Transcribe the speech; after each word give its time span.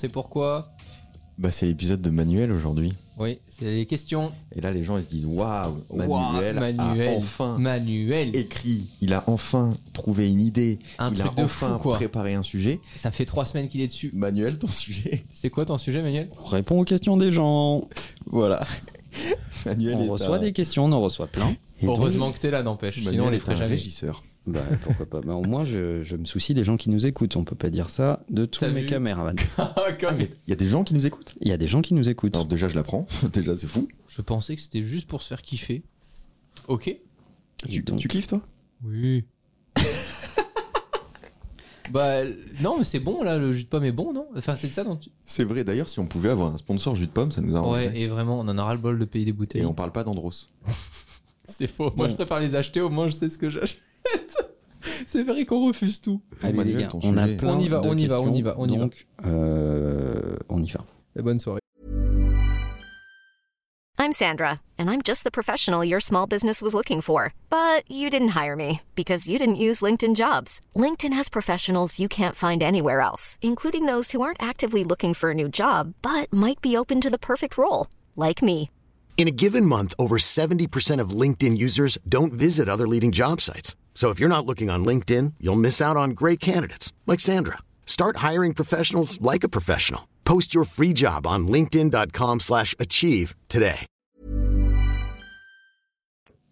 c'est 0.00 0.08
pourquoi 0.08 0.72
Bah, 1.38 1.50
c'est 1.50 1.66
l'épisode 1.66 2.00
de 2.02 2.10
Manuel 2.10 2.52
aujourd'hui. 2.52 2.94
Oui, 3.18 3.38
c'est 3.50 3.66
les 3.66 3.84
questions. 3.84 4.32
Et 4.56 4.62
là, 4.62 4.72
les 4.72 4.82
gens 4.82 4.96
ils 4.96 5.02
se 5.02 5.08
disent 5.08 5.26
Waouh, 5.26 5.84
Waouh, 5.90 6.32
Manuel, 6.32 6.54
Manuel. 6.58 7.08
a 7.08 7.16
enfin 7.18 7.58
Manuel. 7.58 8.34
écrit, 8.34 8.86
il 9.02 9.12
a 9.12 9.24
enfin 9.26 9.74
trouvé 9.92 10.30
une 10.30 10.40
idée, 10.40 10.78
Un 10.98 11.10
il 11.10 11.18
truc 11.18 11.32
a 11.32 11.34
de 11.34 11.44
enfin 11.44 11.74
fou, 11.76 11.82
quoi. 11.82 11.96
préparé 11.96 12.32
un 12.32 12.42
sujet. 12.42 12.80
Ça 12.96 13.10
fait 13.10 13.26
trois 13.26 13.44
semaines 13.44 13.68
qu'il 13.68 13.82
est 13.82 13.88
dessus. 13.88 14.10
Manuel, 14.14 14.58
ton 14.58 14.68
sujet 14.68 15.24
C'est 15.34 15.50
quoi 15.50 15.66
ton 15.66 15.76
sujet, 15.76 16.00
Manuel? 16.00 16.30
On 16.42 16.46
répond 16.46 16.80
aux 16.80 16.84
questions 16.84 17.18
des 17.18 17.30
gens. 17.30 17.82
Voilà. 18.24 18.66
Manuel 19.66 19.96
On 19.98 20.04
est 20.04 20.08
reçoit 20.08 20.36
un- 20.36 20.40
des 20.40 20.52
questions, 20.52 20.86
on 20.86 20.92
en 20.92 21.00
reçoit 21.00 21.26
plein. 21.26 21.54
Et 21.82 21.86
donc, 21.86 21.98
Heureusement 21.98 22.32
que 22.32 22.38
t'es 22.38 22.50
là, 22.50 22.62
n'empêche. 22.62 22.96
Manuel 22.98 23.12
Sinon, 23.14 23.26
on 23.26 23.30
les 23.30 23.36
est 23.36 23.40
ferait 23.40 23.52
un 23.52 23.56
jamais. 23.56 23.70
régisseur. 23.72 24.22
Bah, 24.46 24.62
pourquoi 24.82 25.06
pas. 25.06 25.20
Bah, 25.20 25.34
au 25.34 25.44
moins, 25.44 25.64
je, 25.64 26.02
je 26.02 26.16
me 26.16 26.24
soucie 26.24 26.54
des 26.54 26.64
gens 26.64 26.76
qui 26.76 26.90
nous 26.90 27.06
écoutent. 27.06 27.36
On 27.36 27.44
peut 27.44 27.54
pas 27.56 27.70
dire 27.70 27.90
ça 27.90 28.24
de 28.30 28.44
tous 28.46 28.64
mes 28.66 28.86
caméramans. 28.86 29.36
Ah, 29.58 29.74
Ah, 29.76 29.82
il 29.90 30.02
y 30.02 30.06
a- 30.06 30.12
il 30.22 30.50
y, 30.50 30.52
a 30.52 30.56
des 30.56 30.66
gens 30.66 30.82
qui 30.84 30.94
nous 30.94 31.06
écoutent? 31.06 31.34
Il 31.40 31.48
y 31.48 31.52
a 31.52 31.56
des 31.56 31.68
gens 31.68 31.82
qui 31.82 31.94
nous 31.94 32.08
écoutent. 32.08 32.34
Alors 32.34 32.46
déjà, 32.48 32.68
je 32.68 32.74
l'apprends. 32.74 33.06
déjà, 33.32 33.56
c'est 33.56 33.66
fou. 33.68 33.88
Je 34.08 34.22
pensais 34.22 34.54
que 34.56 34.60
c'était 34.62 34.82
juste 34.82 35.06
pour 35.08 35.22
se 35.22 35.28
faire 35.28 35.42
kiffer. 35.42 35.82
Ok. 36.68 36.96
Tu, 37.68 37.82
donc- 37.82 37.98
tu 38.00 38.08
kiffes 38.08 38.26
toi? 38.28 38.40
Oui. 38.84 39.24
bah 41.90 42.22
non, 42.62 42.78
mais 42.78 42.84
c'est 42.84 43.00
bon 43.00 43.22
là, 43.22 43.36
le 43.36 43.52
jus 43.52 43.64
de 43.64 43.68
pomme 43.68 43.84
est 43.84 43.92
bon, 43.92 44.12
non? 44.12 44.26
Enfin, 44.36 44.54
c'est 44.56 44.68
de 44.68 44.72
ça 44.72 44.84
dont 44.84 44.96
tu... 44.96 45.10
C'est 45.24 45.44
vrai. 45.44 45.64
D'ailleurs, 45.64 45.88
si 45.88 45.98
on 45.98 46.06
pouvait 46.06 46.28
avoir 46.30 46.52
un 46.52 46.56
sponsor 46.56 46.94
jus 46.96 47.06
de 47.06 47.12
pomme, 47.12 47.32
ça 47.32 47.40
nous 47.40 47.56
arrangerait. 47.56 47.88
Ouais, 47.88 47.98
et 48.00 48.06
vraiment, 48.06 48.38
on 48.38 48.48
en 48.48 48.56
a 48.58 48.64
ras 48.64 48.74
le 48.74 48.80
bol 48.80 48.98
de 48.98 49.04
payer 49.04 49.24
des 49.24 49.32
bouteilles. 49.32 49.62
Et 49.62 49.66
on 49.66 49.74
parle 49.74 49.92
pas 49.92 50.04
d'Andros. 50.04 50.50
C'est 51.44 51.66
faux. 51.66 51.92
Moi, 51.96 52.08
je 52.08 52.14
préfère 52.14 52.38
les 52.40 52.54
acheter, 52.54 52.80
au 52.80 52.90
moins 52.90 53.08
je 53.08 53.14
sais 53.14 53.28
ce 53.28 53.36
que 53.38 53.50
j'achète. 53.50 53.82
c'est 55.06 55.22
vrai 55.22 55.44
qu'on 55.46 55.66
refuse 55.66 56.00
tout. 56.00 56.20
Allez 56.42 56.52
Manuel, 56.56 56.76
les 56.76 56.82
gars, 56.84 56.90
on 57.02 57.16
a 57.16 57.28
plein 57.28 57.54
On 57.54 57.60
y 57.60 57.68
va, 57.68 57.80
de 57.80 57.88
on 57.88 57.96
y 57.96 58.06
va, 58.06 58.20
on 58.20 58.32
y 58.34 58.42
va, 58.42 58.54
on 58.58 58.68
y 58.68 58.76
va. 58.76 58.84
donc, 58.84 59.06
euh, 59.26 60.36
on 60.48 60.62
y 60.62 60.70
va. 60.70 60.80
Et 61.16 61.22
bonne 61.22 61.38
soirée. 61.38 61.60
I'm 63.98 64.12
Sandra, 64.14 64.62
and 64.78 64.88
I'm 64.88 65.02
just 65.02 65.24
the 65.24 65.30
professional 65.30 65.84
your 65.84 66.00
small 66.00 66.26
business 66.26 66.62
was 66.62 66.74
looking 66.74 67.02
for. 67.02 67.34
But 67.50 67.82
you 67.86 68.08
didn't 68.08 68.28
hire 68.28 68.56
me 68.56 68.80
because 68.94 69.28
you 69.28 69.38
didn't 69.38 69.56
use 69.56 69.82
LinkedIn 69.82 70.14
jobs. 70.16 70.62
LinkedIn 70.74 71.12
has 71.12 71.28
professionals 71.28 71.98
you 71.98 72.08
can't 72.08 72.34
find 72.34 72.62
anywhere 72.62 73.02
else, 73.02 73.38
including 73.42 73.84
those 73.84 74.12
who 74.12 74.22
aren't 74.22 74.42
actively 74.42 74.84
looking 74.84 75.12
for 75.12 75.32
a 75.32 75.34
new 75.34 75.50
job 75.50 75.92
but 76.00 76.32
might 76.32 76.62
be 76.62 76.76
open 76.78 77.00
to 77.02 77.10
the 77.10 77.18
perfect 77.18 77.58
role, 77.58 77.88
like 78.16 78.40
me. 78.42 78.70
In 79.18 79.28
a 79.28 79.32
given 79.32 79.66
month, 79.66 79.92
over 79.98 80.16
70% 80.16 80.98
of 80.98 81.10
LinkedIn 81.10 81.58
users 81.58 81.98
don't 82.08 82.32
visit 82.32 82.70
other 82.70 82.88
leading 82.88 83.12
job 83.12 83.42
sites. 83.42 83.76
So 84.00 84.08
if 84.08 84.18
you're 84.18 84.30
not 84.30 84.46
looking 84.46 84.70
on 84.70 84.82
LinkedIn, 84.82 85.34
you'll 85.38 85.60
miss 85.60 85.82
out 85.82 85.94
on 85.98 86.12
great 86.12 86.40
candidates 86.40 86.90
like 87.06 87.20
Sandra. 87.20 87.58
Start 87.84 88.24
hiring 88.28 88.54
professionals 88.54 89.20
like 89.20 89.44
a 89.44 89.48
professional. 89.56 90.08
Post 90.24 90.54
your 90.54 90.64
free 90.64 90.94
job 90.94 91.26
on 91.26 91.46
linkedin.com/achieve 91.46 93.34
today. 93.48 93.80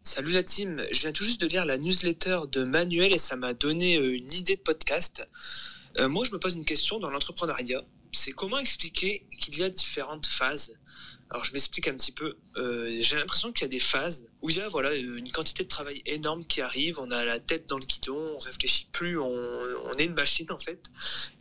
Salut 0.03 0.33
la 0.33 0.43
team, 0.43 0.83
je 0.93 1.01
viens 1.01 1.13
tout 1.13 1.25
juste 1.25 1.41
de 1.41 1.47
lire 1.47 1.65
la 1.65 1.79
newsletter 1.79 2.41
de 2.53 2.65
Manuel 2.65 3.15
et 3.15 3.19
ça 3.19 3.35
m'a 3.37 3.55
donné 3.55 3.97
euh, 3.97 4.15
une 4.15 4.31
idée 4.33 4.57
de 4.57 4.61
podcast. 4.61 5.27
Euh, 5.99 6.09
moi, 6.11 6.27
je 6.27 6.33
me 6.33 6.39
pose 6.39 6.55
une 6.55 6.67
question 6.67 6.99
dans 6.99 7.09
l'entrepreneuriat. 7.09 7.83
C'est 8.13 8.33
comment 8.33 8.59
expliquer 8.59 9.27
qu'il 9.39 9.59
y 9.59 9.63
a 9.63 9.69
différentes 9.69 10.27
phases? 10.27 10.75
Alors, 11.31 11.45
je 11.45 11.53
m'explique 11.53 11.89
un 11.89 11.95
petit 11.95 12.13
peu. 12.13 12.37
Euh, 12.57 12.97
J'ai 13.01 13.17
l'impression 13.17 13.53
qu'il 13.53 13.63
y 13.63 13.65
a 13.67 13.69
des 13.69 13.81
phases 13.81 14.29
où 14.41 14.49
il 14.49 14.57
y 14.57 14.61
a 14.61 14.69
voilà 14.69 14.95
une 14.95 15.31
quantité 15.31 15.63
de 15.63 15.69
travail 15.69 16.03
énorme 16.07 16.45
qui 16.47 16.63
arrive. 16.63 16.99
On 17.01 17.11
a 17.11 17.25
la 17.25 17.39
tête 17.39 17.69
dans 17.69 17.79
le 17.79 17.85
guidon, 17.85 18.19
on 18.35 18.39
réfléchit 18.39 18.89
plus, 18.93 19.19
on, 19.19 19.93
est 19.99 20.07
une 20.07 20.15
machine 20.15 20.51
en 20.51 20.59
fait. 20.59 20.87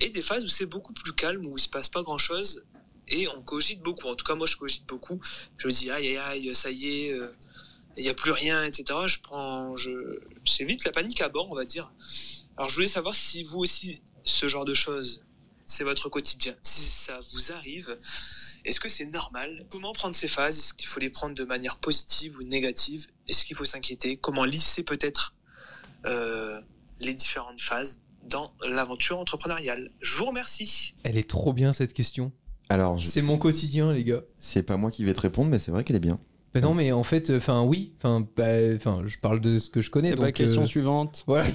Et 0.01 0.09
des 0.09 0.21
phases 0.21 0.43
où 0.43 0.49
c'est 0.49 0.65
beaucoup 0.65 0.93
plus 0.93 1.13
calme, 1.13 1.45
où 1.45 1.57
il 1.57 1.61
se 1.61 1.69
passe 1.69 1.87
pas 1.87 2.03
grand 2.03 2.17
chose 2.17 2.63
et 3.07 3.29
on 3.29 3.41
cogite 3.41 3.81
beaucoup. 3.81 4.07
En 4.07 4.15
tout 4.15 4.25
cas, 4.25 4.35
moi, 4.35 4.45
je 4.47 4.57
cogite 4.57 4.85
beaucoup. 4.85 5.21
Je 5.57 5.67
me 5.67 5.71
dis 5.71 5.89
aïe 5.89 6.17
aïe 6.17 6.47
aïe, 6.47 6.55
ça 6.55 6.69
y 6.69 7.05
est. 7.05 7.13
euh, 7.13 7.31
il 7.97 8.03
n'y 8.03 8.09
a 8.09 8.13
plus 8.13 8.31
rien, 8.31 8.63
etc. 8.63 8.99
Je 9.07 9.19
prends, 9.19 9.75
je, 9.75 10.19
j'ai 10.43 10.65
vite 10.65 10.83
la 10.85 10.91
panique 10.91 11.19
à 11.21 11.29
bord, 11.29 11.49
on 11.49 11.55
va 11.55 11.65
dire. 11.65 11.91
Alors, 12.55 12.69
je 12.69 12.75
voulais 12.75 12.87
savoir 12.87 13.15
si 13.15 13.43
vous 13.43 13.57
aussi, 13.57 14.01
ce 14.23 14.47
genre 14.47 14.65
de 14.65 14.75
choses, 14.75 15.23
c'est 15.67 15.83
votre 15.83 16.09
quotidien. 16.09 16.55
Si 16.63 16.81
ça 16.81 17.19
vous 17.33 17.51
arrive, 17.51 17.95
est-ce 18.65 18.79
que 18.79 18.89
c'est 18.89 19.05
normal? 19.05 19.67
Comment 19.69 19.91
prendre 19.93 20.15
ces 20.15 20.27
phases? 20.27 20.57
Est-ce 20.57 20.73
qu'il 20.73 20.87
faut 20.87 20.99
les 20.99 21.11
prendre 21.11 21.35
de 21.35 21.43
manière 21.43 21.77
positive 21.77 22.35
ou 22.39 22.43
négative? 22.43 23.05
Est-ce 23.27 23.45
qu'il 23.45 23.55
faut 23.55 23.65
s'inquiéter? 23.65 24.17
Comment 24.17 24.45
lisser 24.45 24.81
peut-être 24.83 25.35
euh, 26.05 26.59
les 26.99 27.13
différentes 27.13 27.61
phases 27.61 27.99
dans 28.23 28.53
l'aventure 28.65 29.19
entrepreneuriale? 29.19 29.91
Je 30.01 30.15
vous 30.15 30.25
remercie. 30.25 30.95
Elle 31.03 31.17
est 31.17 31.29
trop 31.29 31.53
bien 31.53 31.73
cette 31.73 31.93
question. 31.93 32.31
Alors, 32.69 32.97
je- 32.97 33.07
C'est 33.07 33.21
mon 33.21 33.37
quotidien, 33.37 33.93
les 33.93 34.03
gars. 34.03 34.23
c'est 34.39 34.63
pas 34.63 34.75
moi 34.77 34.91
qui 34.91 35.03
vais 35.05 35.13
te 35.13 35.21
répondre, 35.21 35.49
mais 35.49 35.59
c'est 35.59 35.71
vrai 35.71 35.83
qu'elle 35.83 35.95
est 35.95 35.99
bien. 36.01 36.19
Mais 36.61 36.67
non, 36.67 36.73
mais 36.73 36.91
en 36.91 37.03
fait, 37.03 37.31
enfin 37.35 37.63
oui, 37.63 37.93
enfin, 37.97 38.27
bah, 38.35 38.45
enfin, 38.75 39.03
je 39.05 39.17
parle 39.17 39.39
de 39.41 39.59
ce 39.59 39.69
que 39.69 39.81
je 39.81 39.89
connais. 39.89 40.09
Eh 40.09 40.15
donc, 40.15 40.21
bah, 40.25 40.31
question 40.31 40.63
euh, 40.63 40.65
suivante. 40.67 41.23
Voilà. 41.27 41.47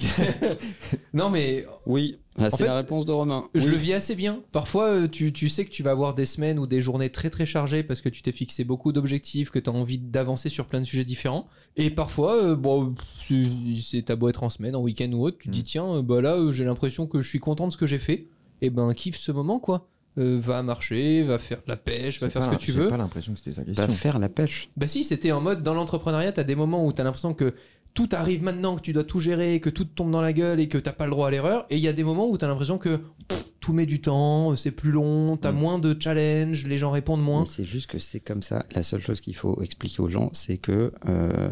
non, 1.15 1.31
mais 1.31 1.67
Oui, 1.87 2.19
En 2.39 2.49
c'est 2.51 2.65
la 2.65 2.77
réponse 2.77 3.05
de 3.07 3.13
Romain. 3.13 3.45
Je 3.55 3.65
Oui. 3.67 3.71
le 3.73 3.77
vis 3.77 3.93
assez 3.93 4.15
bien. 4.15 4.41
Parfois, 4.53 4.89
euh, 4.89 5.09
tu, 5.09 5.33
tu 5.33 5.49
sais 5.49 5.65
que 5.65 5.71
tu 5.71 5.83
vas 5.83 5.91
avoir 5.91 6.15
des 6.15 6.25
semaines 6.27 6.59
ou 6.59 6.67
des 6.67 6.81
journées 6.81 7.11
très 7.11 7.31
très 7.31 7.47
chargées 7.47 7.83
parce 7.83 8.01
que 8.01 8.09
tu 8.09 8.23
t'es 8.23 8.33
fixé 8.33 8.65
beaucoup 8.65 8.93
d'objectifs, 8.93 9.51
que 9.51 9.59
tu 9.59 9.69
as 9.69 9.73
envie 9.73 9.99
d'avancer 9.99 10.49
sur 10.49 10.67
plein 10.67 10.81
de 10.81 10.87
sujets 10.87 11.05
différents. 11.05 11.47
Et 11.77 11.91
parfois, 11.91 12.35
euh, 12.43 12.57
bon, 12.57 12.95
c'est- 13.29 14.03
t'as 14.05 14.17
beau 14.17 14.29
être 14.29 14.43
en 14.43 14.51
semaine, 14.51 14.77
en 14.77 14.81
week-end 14.81 15.11
ou 15.13 15.25
autre, 15.27 15.39
tu 15.39 15.49
te 15.49 15.53
dis 15.53 15.65
tiens, 15.65 15.97
euh, 15.97 16.03
bah 16.03 16.21
là, 16.21 16.37
j'ai 16.53 16.65
l'impression 16.65 17.07
que 17.07 17.21
je 17.21 17.29
suis 17.29 17.41
content 17.41 17.67
de 17.67 17.73
ce 17.73 17.77
que 17.77 17.87
j'ai 17.87 17.99
fait. 17.99 18.27
Et 18.65 18.71
ben, 18.71 18.95
kiffe 18.95 19.17
ce 19.17 19.33
moment 19.33 19.59
quoi. 19.59 19.89
Euh, 20.19 20.39
va 20.41 20.63
marcher, 20.63 21.23
va 21.23 21.39
faire 21.39 21.59
de 21.59 21.69
la 21.71 21.77
pêche, 21.77 22.21
va 22.21 22.27
J'ai 22.27 22.33
faire 22.33 22.43
ce 22.43 22.49
que 22.51 22.57
tu 22.57 22.71
j'ai 22.73 22.79
veux. 22.81 22.89
pas 22.89 22.99
l'impression 22.99 23.33
que 23.33 23.39
c'était 23.39 23.55
sa 23.55 23.63
Va 23.63 23.67
question. 23.73 23.89
faire 23.89 24.19
la 24.19 24.29
pêche. 24.29 24.69
Bah 24.77 24.87
si, 24.87 25.05
c'était 25.05 25.33
en 25.33 25.41
mode 25.41 25.63
dans 25.63 25.73
l'entrepreneuriat, 25.73 26.33
t'as 26.33 26.43
des 26.45 26.55
moments 26.55 26.85
où 26.85 26.93
t'as 26.93 27.03
l'impression 27.03 27.33
que 27.33 27.55
tout 27.95 28.09
arrive 28.13 28.43
maintenant, 28.43 28.77
que 28.77 28.83
tu 28.83 28.93
dois 28.93 29.05
tout 29.05 29.19
gérer, 29.21 29.59
que 29.61 29.71
tout 29.71 29.85
te 29.87 29.95
tombe 29.95 30.11
dans 30.11 30.21
la 30.21 30.33
gueule 30.35 30.61
et 30.61 30.69
que 30.69 30.77
t'as 30.79 30.93
pas 30.93 31.05
le 31.07 31.13
droit 31.13 31.29
à 31.29 31.31
l'erreur. 31.31 31.65
Et 31.71 31.77
il 31.77 31.83
y 31.83 31.89
a 31.89 31.95
des 31.95 32.05
moments 32.05 32.29
où 32.29 32.37
t'as 32.37 32.47
l'impression 32.47 32.77
que 32.77 32.97
pff, 33.29 33.45
tout 33.61 33.73
met 33.73 33.87
du 33.87 34.01
temps, 34.03 34.55
c'est 34.55 34.71
plus 34.71 34.91
long, 34.91 35.37
t'as 35.39 35.53
Mm. 35.53 35.57
moins 35.57 35.79
de 35.79 35.97
challenge, 35.99 36.67
les 36.67 36.77
gens 36.79 36.91
répondent 36.91 37.23
moins. 37.23 37.47
C'est 37.47 37.65
juste 37.65 37.87
que 37.87 37.99
c'est 37.99 38.21
comme 38.21 38.43
ça. 38.43 38.67
La 38.75 38.83
seule 38.83 39.01
chose 39.01 39.21
qu'il 39.23 39.35
faut 39.37 39.63
expliquer 39.63 40.01
aux 40.03 40.09
gens, 40.11 40.29
c'est 40.35 40.59
que 40.59 40.93
euh, 41.09 41.51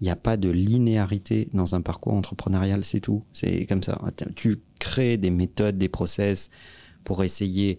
il 0.00 0.04
n'y 0.04 0.10
a 0.10 0.16
pas 0.16 0.36
de 0.36 0.50
linéarité 0.50 1.48
dans 1.54 1.74
un 1.74 1.80
parcours 1.80 2.12
entrepreneurial, 2.12 2.84
c'est 2.84 3.00
tout. 3.00 3.24
C'est 3.32 3.64
comme 3.64 3.82
ça. 3.82 3.98
Tu 4.36 4.60
crées 4.78 5.16
des 5.16 5.30
méthodes, 5.30 5.78
des 5.78 5.88
process 5.88 6.50
pour 7.04 7.24
essayer 7.24 7.78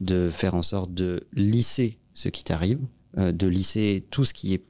de 0.00 0.30
faire 0.30 0.54
en 0.54 0.62
sorte 0.62 0.92
de 0.92 1.26
lisser 1.32 1.98
ce 2.14 2.28
qui 2.28 2.44
t'arrive, 2.44 2.80
euh, 3.18 3.32
de 3.32 3.46
lisser 3.46 4.04
tout 4.10 4.24
ce 4.24 4.34
qui 4.34 4.54
est 4.54 4.62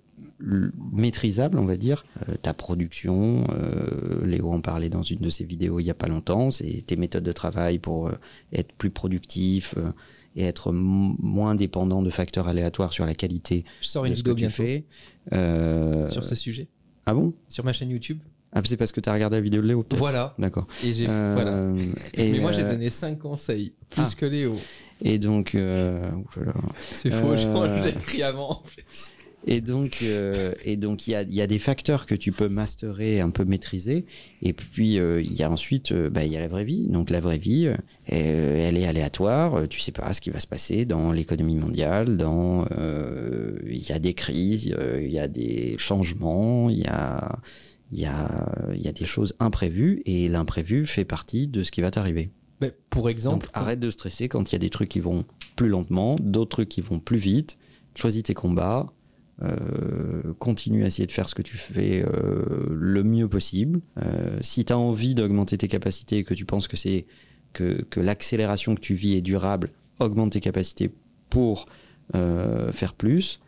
maîtrisable, 0.92 1.58
on 1.58 1.64
va 1.64 1.76
dire. 1.76 2.04
Euh, 2.28 2.34
ta 2.40 2.54
production, 2.54 3.44
euh, 3.50 4.24
Léo 4.24 4.52
en 4.52 4.60
parlait 4.60 4.88
dans 4.88 5.02
une 5.02 5.20
de 5.20 5.30
ses 5.30 5.44
vidéos 5.44 5.80
il 5.80 5.84
y 5.84 5.90
a 5.90 5.94
pas 5.94 6.08
longtemps, 6.08 6.50
c'est 6.50 6.82
tes 6.86 6.96
méthodes 6.96 7.24
de 7.24 7.32
travail 7.32 7.78
pour 7.78 8.10
être 8.52 8.72
plus 8.72 8.90
productif 8.90 9.74
et 10.36 10.44
être 10.44 10.70
moins 10.70 11.54
dépendant 11.54 12.02
de 12.02 12.10
facteurs 12.10 12.46
aléatoires 12.46 12.92
sur 12.92 13.06
la 13.06 13.14
qualité 13.14 13.64
Je 13.80 13.88
sors 13.88 14.04
une 14.04 14.14
vidéo 14.14 14.36
fais. 14.50 14.84
Euh, 15.32 16.08
sur 16.10 16.24
ce 16.24 16.34
sujet, 16.34 16.68
Ah 17.06 17.14
bon? 17.14 17.32
Sur 17.48 17.64
ma 17.64 17.72
chaîne 17.72 17.90
YouTube. 17.90 18.18
Ah, 18.52 18.60
c'est 18.64 18.76
parce 18.76 18.92
que 18.92 19.00
tu 19.00 19.08
as 19.08 19.12
regardé 19.12 19.36
la 19.36 19.42
vidéo 19.42 19.60
de 19.60 19.66
Léo, 19.66 19.84
Voilà. 19.96 20.34
D'accord. 20.38 20.66
Et 20.84 20.92
Euh, 21.08 21.32
voilà. 21.34 21.84
et, 22.14 22.32
Mais 22.32 22.38
moi 22.38 22.52
j'ai 22.52 22.62
donné 22.62 22.90
5 22.90 23.18
conseils, 23.18 23.72
plus 23.90 24.02
ah. 24.06 24.14
que 24.16 24.26
Léo. 24.26 24.54
Et 25.02 25.18
donc, 25.18 25.54
euh, 25.54 26.10
là. 26.36 26.54
C'est 26.80 27.10
faux, 27.10 27.32
Euh, 27.32 27.36
je 27.36 27.84
l'ai 27.84 27.90
écrit 27.90 28.22
avant. 28.22 28.50
en 28.50 28.62
fait. 28.64 28.84
Et 29.48 29.60
donc, 29.60 29.98
euh, 30.02 30.54
et 30.64 30.76
donc 30.76 31.06
il 31.06 31.12
y 31.12 31.14
a, 31.14 31.22
y 31.22 31.40
a 31.40 31.46
des 31.46 31.60
facteurs 31.60 32.06
que 32.06 32.16
tu 32.16 32.32
peux 32.32 32.48
masterer, 32.48 33.20
un 33.20 33.30
peu 33.30 33.44
maîtriser. 33.44 34.04
Et 34.42 34.52
puis, 34.52 34.98
euh, 34.98 35.22
il 35.22 35.32
y 35.34 35.44
a 35.44 35.50
ensuite, 35.50 35.92
euh, 35.92 36.10
bah, 36.10 36.24
il 36.24 36.32
y 36.32 36.36
a 36.36 36.40
la 36.40 36.48
vraie 36.48 36.64
vie. 36.64 36.86
Donc, 36.88 37.10
la 37.10 37.20
vraie 37.20 37.38
vie, 37.38 37.70
elle 38.06 38.76
est 38.76 38.86
aléatoire. 38.86 39.68
Tu 39.68 39.78
sais 39.80 39.92
pas 39.92 40.12
ce 40.14 40.20
qui 40.20 40.30
va 40.30 40.40
se 40.40 40.48
passer 40.48 40.84
dans 40.84 41.12
l'économie 41.12 41.54
mondiale. 41.54 42.16
Dans, 42.16 42.66
il 43.66 43.88
y 43.88 43.92
a 43.92 44.00
des 44.00 44.14
crises, 44.14 44.74
il 44.98 45.12
y 45.12 45.18
a 45.20 45.28
des 45.28 45.76
changements, 45.78 46.68
il 46.68 46.78
y 46.78 46.86
a, 46.88 47.38
il 47.92 48.00
y 48.00 48.06
a, 48.06 48.52
il 48.74 48.82
y 48.82 48.88
a 48.88 48.92
des 48.92 49.06
choses 49.06 49.36
imprévues. 49.38 50.02
Et 50.06 50.26
l'imprévu 50.26 50.86
fait 50.86 51.04
partie 51.04 51.46
de 51.46 51.62
ce 51.62 51.70
qui 51.70 51.82
va 51.82 51.92
t'arriver. 51.92 52.30
Mais 52.60 52.72
pour 52.90 53.10
exemple, 53.10 53.46
Donc, 53.46 53.56
arrête 53.56 53.80
de 53.80 53.90
stresser 53.90 54.28
quand 54.28 54.50
il 54.50 54.54
y 54.54 54.56
a 54.56 54.58
des 54.58 54.70
trucs 54.70 54.88
qui 54.88 55.00
vont 55.00 55.24
plus 55.56 55.68
lentement, 55.68 56.16
d'autres 56.20 56.50
trucs 56.50 56.68
qui 56.68 56.80
vont 56.80 57.00
plus 57.00 57.18
vite. 57.18 57.58
Choisis 57.94 58.22
tes 58.22 58.34
combats. 58.34 58.92
euh, 59.42 60.32
continue 60.38 60.84
à 60.84 60.86
essayer 60.86 61.06
de 61.06 61.12
faire 61.12 61.28
ce 61.28 61.34
que 61.34 61.42
tu 61.42 61.58
fais 61.58 62.02
euh, 62.02 62.66
le 62.70 63.02
mieux 63.02 63.28
possible. 63.28 63.80
Euh, 64.02 64.38
si 64.40 64.64
tu 64.64 64.72
as 64.72 64.78
envie 64.78 65.14
d'augmenter 65.14 65.58
tes 65.58 65.68
capacités 65.68 66.18
et 66.18 66.24
que 66.24 66.32
tu 66.32 66.46
penses 66.46 66.68
que 66.68 66.76
c'est 66.78 67.06
que, 67.52 67.82
que 67.90 68.00
l'accélération 68.00 68.74
que 68.74 68.80
tu 68.80 68.94
vis 68.94 69.14
est 69.14 69.20
durable, 69.20 69.72
augmente 69.98 70.32
tes 70.32 70.40
capacités 70.40 70.90
pour 71.28 71.66
faire 72.12 72.94
plus, 72.94 73.40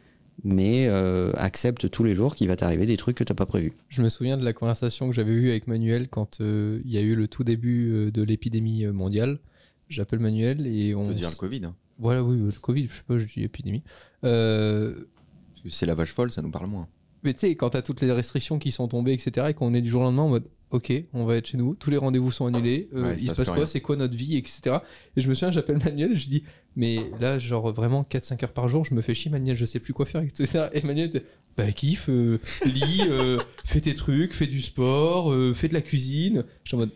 mais 0.44 0.86
euh, 0.88 1.32
accepte 1.36 1.90
tous 1.90 2.04
les 2.04 2.14
jours 2.14 2.34
qu'il 2.36 2.48
va 2.48 2.56
t'arriver 2.56 2.86
des 2.86 2.96
trucs 2.96 3.16
que 3.16 3.24
t'as 3.24 3.34
pas 3.34 3.46
prévus. 3.46 3.72
Je 3.88 4.02
me 4.02 4.08
souviens 4.08 4.36
de 4.36 4.44
la 4.44 4.52
conversation 4.52 5.08
que 5.08 5.14
j'avais 5.14 5.32
eue 5.32 5.50
avec 5.50 5.66
Manuel 5.66 6.08
quand 6.08 6.40
euh, 6.40 6.80
il 6.84 6.90
y 6.92 6.98
a 6.98 7.00
eu 7.00 7.14
le 7.14 7.26
tout 7.28 7.44
début 7.44 7.90
euh, 7.92 8.10
de 8.10 8.22
l'épidémie 8.22 8.86
mondiale. 8.86 9.38
J'appelle 9.88 10.18
Manuel 10.20 10.66
et 10.66 10.94
On 10.94 11.02
on. 11.02 11.08
peut 11.08 11.14
dire 11.14 11.30
le 11.30 11.36
Covid. 11.36 11.64
hein. 11.64 11.74
Voilà, 11.98 12.22
oui, 12.22 12.36
le 12.38 12.52
Covid, 12.60 12.86
je 12.90 12.94
sais 12.96 13.02
pas, 13.06 13.18
je 13.18 13.26
dis 13.26 13.42
épidémie. 13.42 13.82
Euh, 14.24 14.92
Parce 15.52 15.62
que 15.64 15.68
c'est 15.70 15.86
la 15.86 15.94
vache 15.94 16.12
folle, 16.12 16.30
ça 16.30 16.42
nous 16.42 16.50
parle 16.50 16.68
moins. 16.68 16.86
mais 17.24 17.34
tu 17.34 17.40
sais, 17.40 17.54
quand 17.56 17.70
t'as 17.70 17.82
toutes 17.82 18.00
les 18.02 18.12
restrictions 18.12 18.58
qui 18.58 18.70
sont 18.70 18.86
tombées, 18.86 19.12
etc., 19.14 19.48
et 19.50 19.54
qu'on 19.54 19.74
est 19.74 19.80
du 19.80 19.88
jour 19.90 20.02
au 20.02 20.04
lendemain 20.04 20.22
en 20.22 20.28
mode, 20.28 20.44
ok, 20.70 20.92
on 21.14 21.24
va 21.24 21.36
être 21.36 21.46
chez 21.46 21.56
nous, 21.56 21.74
tous 21.74 21.90
les 21.90 21.96
rendez-vous 21.96 22.30
sont 22.30 22.46
annulés, 22.46 22.88
euh, 22.94 23.02
Ouais, 23.04 23.14
il 23.14 23.18
se 23.20 23.24
il 23.24 23.28
se 23.30 23.34
passe 23.34 23.48
quoi, 23.50 23.66
c'est 23.66 23.80
quoi 23.80 23.96
notre 23.96 24.16
vie, 24.16 24.36
etc. 24.36 24.76
Et 25.16 25.20
je 25.20 25.28
me 25.28 25.34
souviens, 25.34 25.50
j'appelle 25.50 25.78
Manuel 25.84 26.12
et 26.12 26.16
je 26.16 26.28
dis, 26.28 26.42
mais 26.76 26.98
là, 27.20 27.38
genre 27.38 27.72
vraiment 27.72 28.02
4-5 28.02 28.44
heures 28.44 28.52
par 28.52 28.68
jour, 28.68 28.84
je 28.84 28.94
me 28.94 29.00
fais 29.00 29.14
chier, 29.14 29.30
Manuel, 29.30 29.56
je 29.56 29.64
sais 29.64 29.80
plus 29.80 29.92
quoi 29.92 30.06
faire, 30.06 30.22
etc. 30.22 30.66
Et 30.72 30.82
Manuel 30.82 31.06
était, 31.06 31.24
bah 31.56 31.72
kiffe, 31.72 32.08
euh, 32.08 32.38
lis, 32.64 33.00
euh, 33.08 33.38
fais 33.64 33.80
tes 33.80 33.94
trucs, 33.94 34.32
fais 34.34 34.46
du 34.46 34.60
sport, 34.60 35.32
euh, 35.32 35.54
fais 35.54 35.68
de 35.68 35.74
la 35.74 35.80
cuisine. 35.80 36.44
Je 36.64 36.68
suis 36.70 36.76
en 36.76 36.80
mode, 36.80 36.90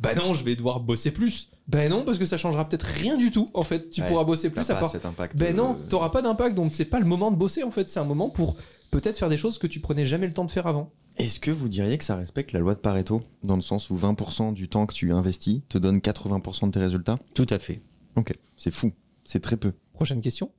bah 0.00 0.14
non, 0.14 0.32
je 0.32 0.44
vais 0.44 0.56
devoir 0.56 0.80
bosser 0.80 1.10
plus. 1.10 1.50
Bah 1.68 1.88
non, 1.88 2.04
parce 2.04 2.18
que 2.18 2.24
ça 2.26 2.38
changera 2.38 2.68
peut-être 2.68 2.84
rien 2.86 3.16
du 3.16 3.30
tout, 3.32 3.48
en 3.52 3.62
fait. 3.64 3.90
Tu 3.90 4.00
Ouais, 4.00 4.06
pourras 4.08 4.22
bosser 4.24 4.50
plus 4.50 4.70
à 4.70 4.74
pas 4.74 4.80
part 4.82 4.90
cet 4.90 5.04
impact. 5.04 5.36
ben 5.36 5.54
non, 5.56 5.76
t'auras 5.88 6.10
pas 6.10 6.22
d'impact, 6.22 6.54
donc 6.54 6.74
c'est 6.74 6.84
pas 6.84 7.00
le 7.00 7.06
moment 7.06 7.30
de 7.32 7.36
bosser 7.36 7.62
en 7.64 7.70
fait, 7.72 7.88
c'est 7.88 7.98
un 7.98 8.04
moment 8.04 8.30
pour 8.30 8.56
peut-être 8.92 9.18
faire 9.18 9.28
des 9.28 9.36
choses 9.36 9.58
que 9.58 9.66
tu 9.66 9.80
prenais 9.80 10.06
jamais 10.06 10.28
le 10.28 10.32
temps 10.32 10.44
de 10.44 10.50
faire 10.50 10.66
avant. 10.68 10.92
Est-ce 11.16 11.40
que 11.40 11.50
vous 11.50 11.68
diriez 11.68 11.96
que 11.96 12.04
ça 12.04 12.16
respecte 12.16 12.52
la 12.52 12.60
loi 12.60 12.74
de 12.74 12.80
Pareto 12.80 13.22
Dans 13.42 13.56
le 13.56 13.62
sens 13.62 13.88
où 13.90 13.96
20% 13.96 14.52
du 14.52 14.68
temps 14.68 14.86
que 14.86 14.92
tu 14.94 15.12
investis 15.12 15.60
te 15.68 15.78
donne 15.78 15.98
80% 15.98 16.66
de 16.66 16.72
tes 16.72 16.78
résultats? 16.78 17.18
Tout 17.34 17.46
à 17.48 17.58
fait. 17.58 17.80
Ok, 18.16 18.34
c'est 18.56 18.70
fou. 18.72 18.92
C'est 19.24 19.40
très 19.40 19.56
peu. 19.56 19.72
Prochaine 19.94 20.20
question? 20.20 20.52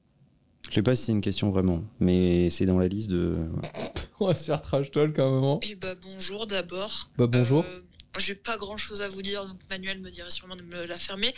Je 0.69 0.75
sais 0.75 0.81
pas 0.81 0.95
si 0.95 1.05
c'est 1.05 1.11
une 1.11 1.21
question 1.21 1.51
vraiment, 1.51 1.83
mais 1.99 2.49
c'est 2.49 2.65
dans 2.65 2.79
la 2.79 2.87
liste 2.87 3.09
de. 3.09 3.37
On 4.19 4.27
va 4.27 4.35
se 4.35 4.45
faire 4.45 4.61
trash 4.61 4.91
talk 4.91 5.17
à 5.19 5.23
un 5.23 5.29
moment. 5.29 5.59
Eh 5.63 5.75
bah 5.75 5.93
bonjour 6.01 6.47
d'abord. 6.47 7.09
Bah, 7.17 7.27
bonjour. 7.27 7.63
Euh, 7.63 7.81
j'ai 8.17 8.35
pas 8.35 8.57
grand 8.57 8.77
chose 8.77 9.01
à 9.01 9.07
vous 9.07 9.21
dire, 9.21 9.45
donc 9.45 9.57
Manuel 9.69 9.99
me 10.01 10.09
dirait 10.09 10.31
sûrement 10.31 10.55
de 10.55 10.63
me 10.63 10.85
la 10.85 10.97
fermer. 10.97 11.33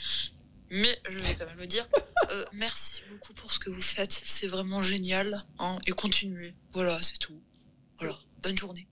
Mais 0.72 0.98
je 1.10 1.20
vais 1.20 1.36
quand 1.36 1.46
même 1.46 1.60
le 1.60 1.68
dire. 1.68 1.88
Euh, 2.32 2.46
merci 2.54 3.02
beaucoup 3.10 3.34
pour 3.34 3.52
ce 3.52 3.58
que 3.58 3.72
vous 3.72 3.82
faites. 3.82 4.22
C'est 4.24 4.46
vraiment 4.46 4.84
génial. 4.84 5.46
hein, 5.58 5.80
et 5.88 5.92
continuez. 5.94 6.54
Voilà, 6.74 6.96
c'est 7.02 7.18
tout. 7.18 7.34
Voilà. 7.98 8.14
Bonne 8.44 8.58
journée. 8.58 8.88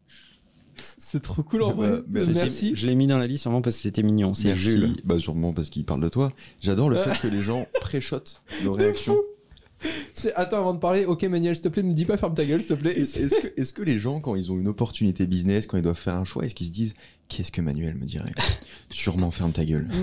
C'est 0.99 1.21
trop 1.21 1.41
cool 1.43 1.63
en 1.63 1.73
Bah, 1.73 1.87
vrai. 1.89 2.01
bah, 2.07 2.19
c'était- 2.21 2.33
Merci. 2.33 2.71
Je 2.75 2.85
l'ai 2.87 2.95
mis 2.95 3.07
dans 3.07 3.17
la 3.17 3.27
liste 3.27 3.43
sûrement 3.43 3.61
parce 3.61 3.77
que 3.77 3.81
c'était 3.81 4.03
mignon. 4.03 4.33
C'est 4.33 4.49
Merci. 4.49 4.61
Jules. 4.63 4.95
Bah 5.03 5.19
sûrement 5.19 5.53
parce 5.53 5.69
qu'il 5.69 5.85
parle 5.85 6.01
de 6.01 6.09
toi. 6.09 6.31
J'adore 6.61 6.89
le 6.89 6.97
fait 6.97 7.17
que 7.19 7.27
les 7.27 7.41
gens 7.43 7.67
préchotent 7.81 8.41
nos 8.63 8.73
réactions. 8.73 9.17
C'est- 10.13 10.33
Attends, 10.33 10.57
avant 10.57 10.73
de 10.73 10.79
parler, 10.79 11.05
ok 11.05 11.23
Manuel, 11.23 11.55
s'il 11.55 11.63
te 11.63 11.69
plaît, 11.69 11.83
ne 11.83 11.89
me 11.89 11.93
dis 11.93 12.05
pas 12.05 12.17
ferme 12.17 12.33
ta 12.35 12.45
gueule, 12.45 12.59
s'il 12.61 12.69
te 12.69 12.73
plaît. 12.73 12.97
Est-ce 12.99 13.73
que, 13.73 13.81
les 13.83 13.99
gens, 13.99 14.19
quand 14.19 14.35
ils 14.35 14.51
ont 14.51 14.57
une 14.57 14.67
opportunité 14.67 15.25
business, 15.27 15.65
quand 15.67 15.77
ils 15.77 15.83
doivent 15.83 15.97
faire 15.99 16.15
un 16.15 16.25
choix, 16.25 16.45
est-ce 16.45 16.55
qu'ils 16.55 16.67
se 16.67 16.71
disent 16.71 16.93
Qu'est-ce 17.27 17.51
que 17.51 17.61
Manuel 17.61 17.95
me 17.95 18.05
dirait? 18.05 18.33
Sûrement 18.89 19.31
ferme 19.31 19.51
ta 19.51 19.65
gueule. 19.65 19.87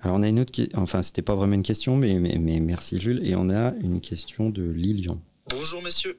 Alors 0.00 0.16
on 0.16 0.22
a 0.22 0.28
une 0.28 0.40
autre 0.40 0.50
qui, 0.50 0.68
enfin 0.74 1.02
c'était 1.02 1.22
pas 1.22 1.34
vraiment 1.36 1.54
une 1.54 1.62
question, 1.62 1.96
mais, 1.96 2.14
mais, 2.14 2.36
mais 2.38 2.58
merci 2.60 3.00
Jules. 3.00 3.20
Et 3.24 3.36
on 3.36 3.48
a 3.50 3.72
une 3.80 4.00
question 4.00 4.50
de 4.50 4.62
Lilian. 4.62 5.20
Bonjour 5.50 5.82
messieurs. 5.82 6.18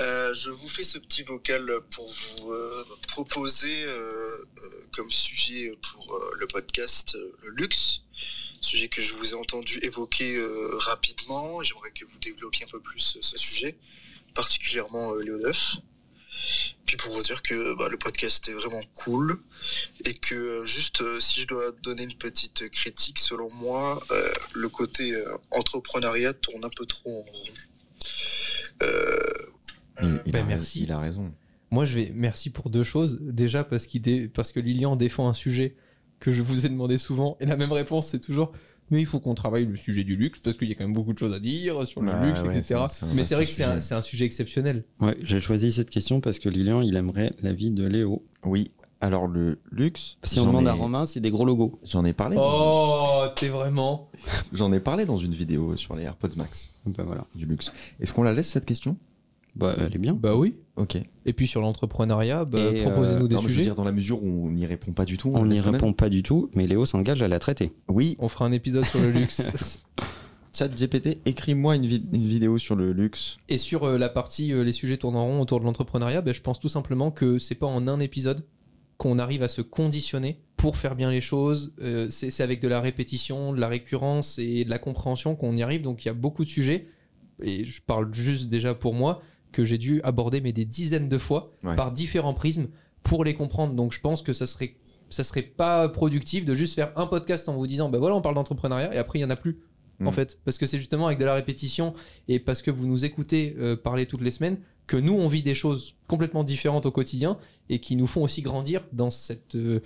Euh, 0.00 0.32
je 0.32 0.50
vous 0.50 0.68
fais 0.68 0.84
ce 0.84 0.98
petit 0.98 1.24
vocal 1.24 1.80
pour 1.90 2.08
vous 2.08 2.52
euh, 2.52 2.84
proposer 3.08 3.82
euh, 3.84 4.46
comme 4.92 5.10
sujet 5.10 5.72
pour 5.90 6.20
le 6.38 6.46
podcast 6.46 7.16
le 7.42 7.50
luxe, 7.50 8.02
sujet 8.60 8.88
que 8.88 9.02
je 9.02 9.14
vous 9.14 9.32
ai 9.32 9.34
entendu 9.34 9.78
évoquer 9.82 10.40
rapidement. 10.78 11.62
J'aimerais 11.62 11.90
que 11.90 12.04
vous 12.04 12.18
développiez 12.18 12.64
un 12.64 12.68
peu 12.68 12.80
plus 12.80 13.18
ce 13.20 13.38
sujet, 13.38 13.76
particulièrement 14.34 15.14
Léo 15.14 15.38
Neuf. 15.38 15.76
Puis 16.86 16.96
pour 16.96 17.12
vous 17.12 17.22
dire 17.22 17.42
que 17.42 17.74
bah, 17.74 17.88
le 17.88 17.98
podcast 17.98 18.48
est 18.48 18.52
vraiment 18.52 18.82
cool 18.94 19.42
et 20.04 20.14
que 20.14 20.64
juste 20.64 21.02
si 21.18 21.40
je 21.40 21.48
dois 21.48 21.72
donner 21.82 22.04
une 22.04 22.14
petite 22.14 22.68
critique, 22.70 23.18
selon 23.18 23.50
moi, 23.54 24.00
le 24.52 24.68
côté 24.68 25.20
entrepreneuriat 25.50 26.34
tourne 26.34 26.64
un 26.64 26.70
peu 26.70 26.86
trop 26.86 27.20
en 27.20 27.22
rond. 27.22 27.54
Euh, 30.02 30.18
Il, 30.26 30.30
il 30.30 30.36
a, 30.36 30.44
merci. 30.44 30.82
il 30.82 30.92
a 30.92 30.98
raison. 30.98 31.32
Moi, 31.70 31.84
je 31.84 31.94
vais 31.94 32.12
merci 32.14 32.50
pour 32.50 32.70
deux 32.70 32.82
choses. 32.84 33.20
Déjà 33.22 33.64
parce 33.64 33.86
qu'il 33.86 34.00
dé- 34.02 34.28
parce 34.28 34.52
que 34.52 34.60
Lilian 34.60 34.96
défend 34.96 35.28
un 35.28 35.34
sujet 35.34 35.74
que 36.20 36.32
je 36.32 36.42
vous 36.42 36.66
ai 36.66 36.68
demandé 36.68 36.98
souvent 36.98 37.36
et 37.40 37.46
la 37.46 37.56
même 37.56 37.70
réponse 37.72 38.08
c'est 38.08 38.18
toujours 38.18 38.50
mais 38.90 39.00
il 39.00 39.06
faut 39.06 39.20
qu'on 39.20 39.34
travaille 39.34 39.66
le 39.66 39.76
sujet 39.76 40.02
du 40.02 40.16
luxe 40.16 40.40
parce 40.42 40.56
qu'il 40.56 40.66
y 40.68 40.72
a 40.72 40.74
quand 40.74 40.82
même 40.84 40.94
beaucoup 40.94 41.12
de 41.12 41.18
choses 41.18 41.32
à 41.34 41.38
dire 41.38 41.86
sur 41.86 42.00
le 42.00 42.10
Bah 42.10 42.26
luxe, 42.26 42.40
ouais, 42.42 42.56
etc. 42.58 42.62
c'est- 42.88 42.96
c'est 43.00 43.04
un 43.06 43.14
Mais 43.14 43.22
c'est 43.22 43.34
vrai 43.36 43.44
que 43.44 43.50
c'est 43.50 43.62
un, 43.64 43.78
c'est 43.80 43.94
un 43.94 44.00
sujet 44.02 44.24
exceptionnel. 44.24 44.84
Ouais, 45.00 45.16
j'ai 45.22 45.40
choisi 45.42 45.70
cette 45.70 45.90
question 45.90 46.20
parce 46.22 46.38
que 46.38 46.48
Lilian, 46.48 46.80
il 46.80 46.96
aimerait 46.96 47.32
l'avis 47.42 47.70
de 47.70 47.86
Léo. 47.86 48.24
Oui. 48.44 48.70
Alors 49.00 49.28
le 49.28 49.60
luxe. 49.70 50.16
Si 50.24 50.40
on 50.40 50.46
demande 50.46 50.64
ai- 50.64 50.70
à 50.70 50.72
Romain, 50.72 51.04
c'est 51.06 51.20
des 51.20 51.30
gros 51.30 51.44
logos. 51.44 51.78
J'en 51.84 52.04
ai 52.04 52.12
parlé. 52.14 52.34
dans- 52.36 52.42
Oh, 52.44 53.26
t'es 53.36 53.48
vraiment. 53.48 54.10
J'en 54.52 54.72
ai 54.72 54.80
parlé 54.80 55.04
dans 55.04 55.18
une 55.18 55.34
vidéo 55.34 55.76
sur 55.76 55.94
les 55.94 56.02
AirPods 56.04 56.36
Max 56.36 56.70
Ben 56.86 57.04
voilà. 57.04 57.26
du 57.36 57.44
luxe. 57.46 57.72
Est-ce 58.00 58.12
qu'on 58.12 58.22
la 58.24 58.32
laisse 58.32 58.48
cette 58.48 58.64
question? 58.66 58.96
Bah 59.58 59.74
elle 59.78 59.94
est 59.94 59.98
bien. 59.98 60.14
Bah 60.14 60.36
oui. 60.36 60.54
Ok. 60.76 60.96
Et 61.26 61.32
puis 61.32 61.46
sur 61.48 61.60
l'entrepreneuriat, 61.60 62.44
bah, 62.44 62.58
Et, 62.72 62.82
proposez-nous 62.82 63.24
euh, 63.24 63.28
des 63.28 63.34
Non, 63.34 63.42
mais 63.42 63.48
je 63.48 63.48
veux 63.48 63.54
sujets. 63.54 63.62
dire 63.64 63.74
dans 63.74 63.84
la 63.84 63.92
mesure 63.92 64.22
où 64.22 64.46
on 64.46 64.50
n'y 64.50 64.64
répond 64.66 64.92
pas 64.92 65.04
du 65.04 65.16
tout. 65.18 65.30
On 65.34 65.42
la 65.42 65.48
n'y 65.48 65.50
laisse 65.54 65.60
quand 65.62 65.72
même 65.72 65.80
répond 65.80 65.92
pas 65.92 66.08
du 66.08 66.22
tout, 66.22 66.50
mais 66.54 66.66
Léo 66.66 66.84
s'engage 66.86 67.20
à 67.22 67.28
la 67.28 67.38
traiter. 67.38 67.72
Oui. 67.88 68.16
On 68.20 68.28
fera 68.28 68.46
un 68.46 68.52
épisode 68.52 68.84
sur 68.84 69.00
le 69.00 69.10
luxe. 69.10 69.42
Chat 70.54 70.68
GPT, 70.68 71.18
écris-moi 71.26 71.76
une, 71.76 71.86
vid- 71.86 72.06
une 72.12 72.24
vidéo 72.26 72.58
sur 72.58 72.74
le 72.74 72.92
luxe. 72.92 73.38
Et 73.48 73.58
sur 73.58 73.84
euh, 73.84 73.98
la 73.98 74.08
partie 74.08 74.52
euh, 74.52 74.62
les 74.64 74.72
sujets 74.72 74.96
tourneront 74.96 75.40
autour 75.40 75.60
de 75.60 75.64
l'entrepreneuriat, 75.64 76.20
ben, 76.22 76.32
je 76.34 76.40
pense 76.40 76.58
tout 76.58 76.68
simplement 76.68 77.10
que 77.10 77.38
c'est 77.38 77.54
pas 77.54 77.66
en 77.66 77.86
un 77.86 78.00
épisode 78.00 78.44
qu'on 78.96 79.18
arrive 79.18 79.42
à 79.42 79.48
se 79.48 79.60
conditionner 79.62 80.40
pour 80.56 80.76
faire 80.76 80.96
bien 80.96 81.10
les 81.10 81.20
choses. 81.20 81.72
Euh, 81.82 82.08
c'est 82.10 82.30
c'est 82.30 82.42
avec 82.42 82.60
de 82.60 82.66
la 82.66 82.80
répétition, 82.80 83.52
de 83.52 83.60
la 83.60 83.68
récurrence 83.68 84.38
et 84.38 84.64
de 84.64 84.70
la 84.70 84.78
compréhension 84.78 85.36
qu'on 85.36 85.54
y 85.54 85.62
arrive. 85.62 85.82
Donc 85.82 86.04
il 86.04 86.08
y 86.08 86.10
a 86.10 86.14
beaucoup 86.14 86.44
de 86.44 86.50
sujets, 86.50 86.88
et 87.42 87.64
je 87.64 87.80
parle 87.82 88.12
juste 88.12 88.48
déjà 88.48 88.74
pour 88.74 88.94
moi, 88.94 89.22
que 89.52 89.64
j'ai 89.64 89.78
dû 89.78 90.00
aborder 90.02 90.40
mais 90.40 90.52
des 90.52 90.64
dizaines 90.64 91.08
de 91.08 91.18
fois 91.18 91.50
Ouais. 91.64 91.76
par 91.76 91.92
différents 91.92 92.34
prismes 92.34 92.68
pour 93.02 93.24
les 93.24 93.34
comprendre. 93.34 93.74
Donc 93.74 93.92
je 93.92 94.00
pense 94.00 94.22
que 94.22 94.32
ça 94.32 94.46
serait 94.46 94.76
ça 95.10 95.24
serait 95.24 95.42
pas 95.42 95.88
productif 95.88 96.44
de 96.44 96.54
juste 96.54 96.74
faire 96.74 96.92
un 96.96 97.06
podcast 97.06 97.48
en 97.48 97.54
vous 97.56 97.66
disant 97.66 97.88
ben 97.88 97.98
voilà 97.98 98.14
on 98.16 98.20
parle 98.20 98.34
d'entrepreneuriat 98.34 98.94
et 98.94 98.98
après 98.98 99.18
il 99.18 99.22
y 99.22 99.24
en 99.24 99.30
a 99.30 99.36
plus 99.36 99.58
en 100.00 100.10
Mm. 100.10 100.12
fait 100.12 100.38
parce 100.44 100.58
que 100.58 100.66
c'est 100.66 100.78
justement 100.78 101.06
avec 101.06 101.18
de 101.18 101.24
la 101.24 101.34
répétition 101.34 101.92
et 102.28 102.38
parce 102.38 102.62
que 102.62 102.70
vous 102.70 102.86
nous 102.86 103.04
écoutez 103.04 103.56
euh, 103.58 103.74
parler 103.74 104.06
toutes 104.06 104.20
les 104.20 104.30
semaines 104.30 104.58
que 104.86 104.96
nous 104.96 105.14
on 105.14 105.26
vit 105.28 105.42
des 105.42 105.54
choses 105.56 105.96
complètement 106.06 106.44
différentes 106.44 106.86
au 106.86 106.90
quotidien 106.92 107.36
et 107.68 107.80
qui 107.80 107.96
nous 107.96 108.06
font 108.06 108.22
aussi 108.22 108.42
grandir 108.42 108.84
dans 108.92 109.10
cette 109.10 109.54
euh, 109.56 109.80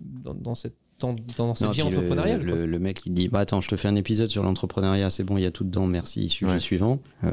dans, 0.00 0.34
dans 0.34 0.54
cette 0.54 0.76
dans, 0.98 1.14
dans 1.36 1.54
cette 1.54 1.66
Non, 1.66 1.72
vie 1.72 1.80
le- 1.80 1.86
entrepreneuriale. 1.88 2.42
Le, 2.42 2.64
le 2.66 2.78
mec 2.78 3.04
il 3.04 3.12
dit 3.12 3.28
bah 3.28 3.40
attends 3.40 3.60
je 3.60 3.68
te 3.68 3.76
fais 3.76 3.86
un 3.88 3.96
épisode 3.96 4.30
sur 4.30 4.42
l'entrepreneuriat 4.42 5.10
c'est 5.10 5.24
bon 5.24 5.36
il 5.36 5.42
y 5.42 5.46
a 5.46 5.50
tout 5.50 5.64
dedans 5.64 5.86
merci 5.86 6.28
sujet 6.30 6.52
Ouais. 6.52 6.60
suivant. 6.60 7.00
Euh, 7.24 7.28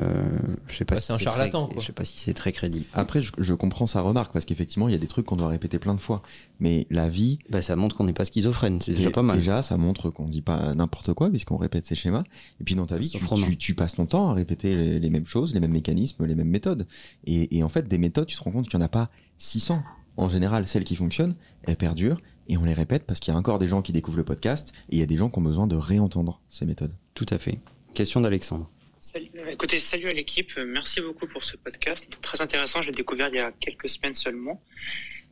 je 0.67 0.75
sais 0.75 0.85
pas 0.85 0.95
Bah, 0.95 1.01
si 1.01 1.07
c'est 1.07 1.13
un 1.13 1.15
très- 1.17 1.23
charlatan, 1.25 1.67
quoi. 1.67 1.81
Je 1.81 1.85
sais 1.87 1.93
pas 1.93 2.03
si 2.03 2.17
c'est 2.19 2.33
très 2.33 2.51
crédible. 2.51 2.85
Après, 2.93 3.21
je, 3.21 3.31
je 3.37 3.53
comprends 3.53 3.87
sa 3.87 4.01
remarque 4.01 4.33
parce 4.33 4.43
qu'effectivement, 4.45 4.87
il 4.89 4.91
y 4.91 4.95
a 4.95 4.97
des 4.99 5.07
trucs 5.07 5.25
qu'on 5.25 5.35
doit 5.35 5.47
répéter 5.47 5.79
plein 5.79 5.93
de 5.95 6.01
fois. 6.01 6.21
Mais 6.59 6.85
la 6.89 7.07
vie, 7.09 7.39
Bah 7.49 7.61
ça 7.61 7.75
montre 7.75 7.95
qu'on 7.95 8.03
n'est 8.03 8.13
pas 8.13 8.25
schizophrène 8.25 8.81
c'est 8.81 8.91
déjà 8.93 9.05
dé- 9.07 9.11
pas 9.11 9.21
mal. 9.21 9.37
déjà, 9.37 9.61
ça 9.63 9.77
montre 9.77 10.09
qu'on 10.09 10.27
dit 10.27 10.41
pas 10.41 10.73
n'importe 10.75 11.13
quoi 11.13 11.29
puisqu'on 11.29 11.57
répète 11.57 11.85
ses 11.85 11.95
schémas. 11.95 12.23
Et 12.59 12.63
puis 12.63 12.75
dans 12.75 12.85
ta 12.85 12.97
vie, 12.97 13.09
tu, 13.57 13.75
passes 13.75 13.95
ton 13.95 14.05
temps 14.05 14.29
à 14.29 14.33
répéter 14.33 14.75
les, 14.75 14.99
les 14.99 15.09
mêmes 15.09 15.25
choses, 15.27 15.53
les 15.53 15.59
mêmes 15.59 15.71
mécanismes, 15.71 16.25
les 16.25 16.35
mêmes 16.35 16.49
méthodes. 16.49 16.85
Et, 17.25 17.57
et 17.57 17.63
en 17.63 17.69
fait, 17.69 17.87
des 17.87 17.97
méthodes, 17.97 18.25
tu 18.27 18.35
te 18.35 18.43
rends 18.43 18.51
compte 18.51 18.67
qu'il 18.67 18.77
n'y 18.77 18.83
en 18.83 18.85
a 18.85 18.89
pas 18.89 19.09
600. 19.37 19.81
En 20.15 20.29
général, 20.29 20.67
celles 20.67 20.83
qui 20.83 20.95
fonctionnent, 20.95 21.33
elles 21.63 21.75
perdurent 21.75 22.19
et 22.47 22.57
on 22.57 22.63
les 22.63 22.73
répète 22.73 23.03
parce 23.05 23.19
qu'il 23.19 23.33
y 23.33 23.35
a 23.35 23.39
encore 23.39 23.59
des 23.59 23.67
gens 23.67 23.81
qui 23.81 23.91
découvrent 23.91 24.17
le 24.17 24.23
podcast 24.23 24.73
et 24.89 24.95
il 24.95 24.99
y 24.99 25.03
a 25.03 25.05
des 25.05 25.17
gens 25.17 25.29
qui 25.29 25.39
ont 25.39 25.43
besoin 25.43 25.67
de 25.67 25.75
réentendre 25.75 26.39
ces 26.49 26.65
méthodes. 26.65 26.93
Tout 27.13 27.25
à 27.29 27.37
fait. 27.37 27.59
Question 27.93 28.21
d'Alexandre. 28.21 28.69
Salut. 28.99 29.29
Écoutez, 29.47 29.79
salut 29.79 30.07
à 30.07 30.13
l'équipe. 30.13 30.57
Merci 30.57 31.01
beaucoup 31.01 31.27
pour 31.27 31.43
ce 31.43 31.57
podcast. 31.57 32.07
Très 32.21 32.41
intéressant. 32.41 32.81
Je 32.81 32.87
l'ai 32.87 32.95
découvert 32.95 33.27
il 33.29 33.35
y 33.35 33.39
a 33.39 33.51
quelques 33.51 33.89
semaines 33.89 34.15
seulement. 34.15 34.61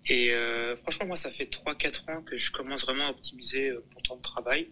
Et 0.08 0.32
euh, 0.32 0.76
franchement, 0.76 1.08
moi, 1.08 1.16
ça 1.16 1.30
fait 1.30 1.46
3-4 1.46 2.12
ans 2.12 2.22
que 2.22 2.38
je 2.38 2.52
commence 2.52 2.86
vraiment 2.86 3.08
à 3.08 3.10
optimiser 3.12 3.70
euh, 3.70 3.84
mon 3.94 4.02
temps 4.02 4.18
de 4.18 4.22
travail. 4.22 4.68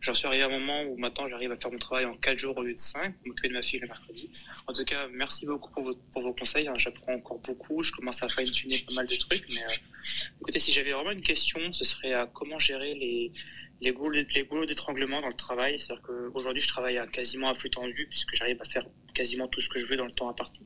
J'en 0.00 0.14
suis 0.14 0.26
arrivé 0.26 0.44
à 0.44 0.46
un 0.46 0.50
moment 0.50 0.82
où 0.84 0.96
maintenant 0.96 1.26
j'arrive 1.26 1.50
à 1.50 1.56
faire 1.56 1.72
mon 1.72 1.78
travail 1.78 2.04
en 2.04 2.12
4 2.12 2.38
jours 2.38 2.56
au 2.56 2.62
lieu 2.62 2.74
de 2.74 2.78
5, 2.78 3.16
pour 3.18 3.28
m'occuper 3.28 3.48
de 3.48 3.54
ma 3.54 3.62
fille 3.62 3.80
le 3.80 3.88
mercredi. 3.88 4.30
En 4.66 4.72
tout 4.72 4.84
cas, 4.84 5.08
merci 5.12 5.44
beaucoup 5.44 5.70
pour 5.72 5.82
vos, 5.82 5.94
pour 6.12 6.22
vos 6.22 6.32
conseils. 6.32 6.68
hein. 6.68 6.74
J'apprends 6.76 7.14
encore 7.14 7.38
beaucoup. 7.40 7.82
Je 7.82 7.90
commence 7.92 8.22
à 8.22 8.28
fine-tuner 8.28 8.78
pas 8.86 8.94
mal 8.94 9.06
de 9.06 9.16
trucs. 9.16 9.44
Mais 9.52 9.62
euh, 9.62 10.36
écoutez, 10.40 10.60
si 10.60 10.70
j'avais 10.70 10.92
vraiment 10.92 11.10
une 11.10 11.20
question, 11.20 11.72
ce 11.72 11.84
serait 11.84 12.14
à 12.14 12.26
comment 12.26 12.58
gérer 12.58 12.94
les, 12.94 13.32
les 13.80 13.92
goulots, 13.92 14.20
les 14.34 14.44
goulots 14.44 14.66
d'étranglement 14.66 15.20
dans 15.20 15.28
le 15.28 15.34
travail. 15.34 15.78
C'est-à-dire 15.78 16.02
qu'aujourd'hui, 16.02 16.62
je 16.62 16.68
travaille 16.68 16.98
à 16.98 17.06
quasiment 17.06 17.48
à 17.48 17.54
flux 17.54 17.70
tendu 17.70 18.06
puisque 18.08 18.34
j'arrive 18.34 18.60
à 18.60 18.64
faire 18.64 18.86
quasiment 19.14 19.48
tout 19.48 19.60
ce 19.60 19.68
que 19.68 19.78
je 19.78 19.86
veux 19.86 19.96
dans 19.96 20.06
le 20.06 20.12
temps 20.12 20.28
imparti. 20.28 20.60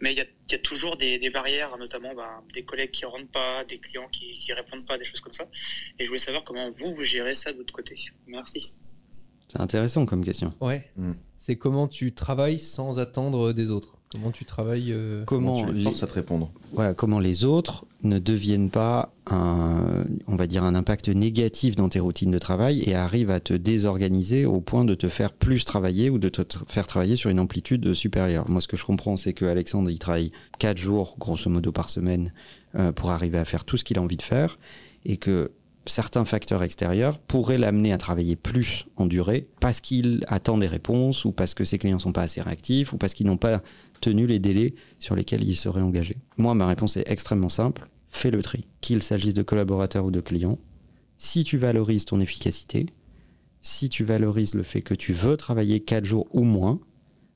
Mais 0.00 0.12
il 0.12 0.18
y 0.18 0.20
a, 0.20 0.24
il 0.48 0.52
y 0.52 0.54
a 0.54 0.58
toujours 0.58 0.96
des, 0.96 1.18
des 1.18 1.30
barrières, 1.30 1.76
notamment 1.76 2.14
bah, 2.14 2.42
des 2.54 2.64
collègues 2.64 2.90
qui 2.90 3.04
rentrent 3.04 3.30
pas, 3.30 3.64
des 3.64 3.78
clients 3.78 4.08
qui, 4.08 4.32
qui 4.32 4.52
répondent 4.52 4.86
pas, 4.86 4.98
des 4.98 5.04
choses 5.04 5.20
comme 5.20 5.32
ça. 5.32 5.48
Et 5.98 6.04
je 6.04 6.08
voulais 6.08 6.18
savoir 6.18 6.44
comment 6.44 6.70
vous, 6.70 6.94
vous 6.94 7.04
gérez 7.04 7.34
ça 7.34 7.52
de 7.52 7.58
votre 7.58 7.72
côté. 7.72 7.96
Merci. 8.26 8.66
C'est 9.48 9.60
intéressant 9.60 10.06
comme 10.06 10.24
question. 10.24 10.54
Ouais. 10.60 10.90
Mm. 10.96 11.12
C'est 11.36 11.56
comment 11.56 11.88
tu 11.88 12.14
travailles 12.14 12.58
sans 12.58 12.98
attendre 12.98 13.52
des 13.52 13.70
autres. 13.70 13.98
Comment 14.12 14.30
tu 14.30 14.44
travailles 14.44 14.92
euh, 14.92 15.24
Comment, 15.24 15.64
tu 15.64 15.72
les 15.72 15.78
les- 15.78 15.82
forces 15.84 16.02
à 16.02 16.06
te 16.06 16.12
répondre 16.14 16.50
voilà, 16.74 16.94
comment 16.94 17.18
les 17.18 17.44
autres 17.44 17.84
ne 18.02 18.18
deviennent 18.18 18.70
pas 18.70 19.12
un, 19.30 20.04
on 20.26 20.36
va 20.36 20.46
dire 20.46 20.64
un 20.64 20.74
impact 20.74 21.08
négatif 21.08 21.76
dans 21.76 21.88
tes 21.90 22.00
routines 22.00 22.30
de 22.30 22.38
travail 22.38 22.82
et 22.86 22.94
arrivent 22.94 23.30
à 23.30 23.40
te 23.40 23.52
désorganiser 23.52 24.46
au 24.46 24.60
point 24.62 24.84
de 24.86 24.94
te 24.94 25.08
faire 25.08 25.32
plus 25.32 25.64
travailler 25.66 26.08
ou 26.08 26.18
de 26.18 26.28
te 26.30 26.42
faire 26.68 26.86
travailler 26.86 27.16
sur 27.16 27.28
une 27.30 27.40
amplitude 27.40 27.92
supérieure. 27.94 28.48
Moi, 28.48 28.60
ce 28.62 28.68
que 28.68 28.76
je 28.78 28.84
comprends, 28.86 29.16
c'est 29.18 29.34
que 29.34 29.44
Alexandre, 29.44 29.90
il 29.90 29.98
travaille 29.98 30.32
4 30.58 30.78
jours, 30.78 31.16
grosso 31.18 31.50
modo, 31.50 31.72
par 31.72 31.90
semaine 31.90 32.32
euh, 32.74 32.90
pour 32.92 33.10
arriver 33.10 33.38
à 33.38 33.44
faire 33.44 33.64
tout 33.64 33.76
ce 33.76 33.84
qu'il 33.84 33.98
a 33.98 34.02
envie 34.02 34.16
de 34.16 34.22
faire 34.22 34.58
et 35.04 35.18
que 35.18 35.50
certains 35.86 36.24
facteurs 36.24 36.62
extérieurs 36.62 37.18
pourraient 37.18 37.58
l'amener 37.58 37.92
à 37.92 37.98
travailler 37.98 38.36
plus 38.36 38.86
en 38.96 39.06
durée 39.06 39.48
parce 39.60 39.80
qu'il 39.80 40.24
attend 40.28 40.58
des 40.58 40.66
réponses 40.66 41.24
ou 41.24 41.32
parce 41.32 41.54
que 41.54 41.64
ses 41.64 41.78
clients 41.78 41.98
sont 41.98 42.12
pas 42.12 42.22
assez 42.22 42.40
réactifs 42.40 42.92
ou 42.92 42.98
parce 42.98 43.14
qu'ils 43.14 43.26
n'ont 43.26 43.36
pas 43.36 43.62
tenu 44.00 44.26
les 44.26 44.38
délais 44.38 44.74
sur 44.98 45.16
lesquels 45.16 45.42
il 45.42 45.56
serait 45.56 45.80
engagé. 45.80 46.16
Moi, 46.36 46.54
ma 46.54 46.66
réponse 46.66 46.96
est 46.96 47.04
extrêmement 47.06 47.48
simple. 47.48 47.88
Fais 48.08 48.30
le 48.30 48.42
tri. 48.42 48.66
Qu'il 48.80 49.02
s'agisse 49.02 49.34
de 49.34 49.42
collaborateurs 49.42 50.04
ou 50.04 50.10
de 50.10 50.20
clients. 50.20 50.58
Si 51.16 51.44
tu 51.44 51.56
valorises 51.56 52.04
ton 52.04 52.20
efficacité, 52.20 52.86
si 53.60 53.88
tu 53.88 54.04
valorises 54.04 54.54
le 54.54 54.62
fait 54.64 54.82
que 54.82 54.94
tu 54.94 55.12
veux 55.12 55.36
travailler 55.36 55.80
4 55.80 56.04
jours 56.04 56.26
ou 56.32 56.42
moins, 56.42 56.80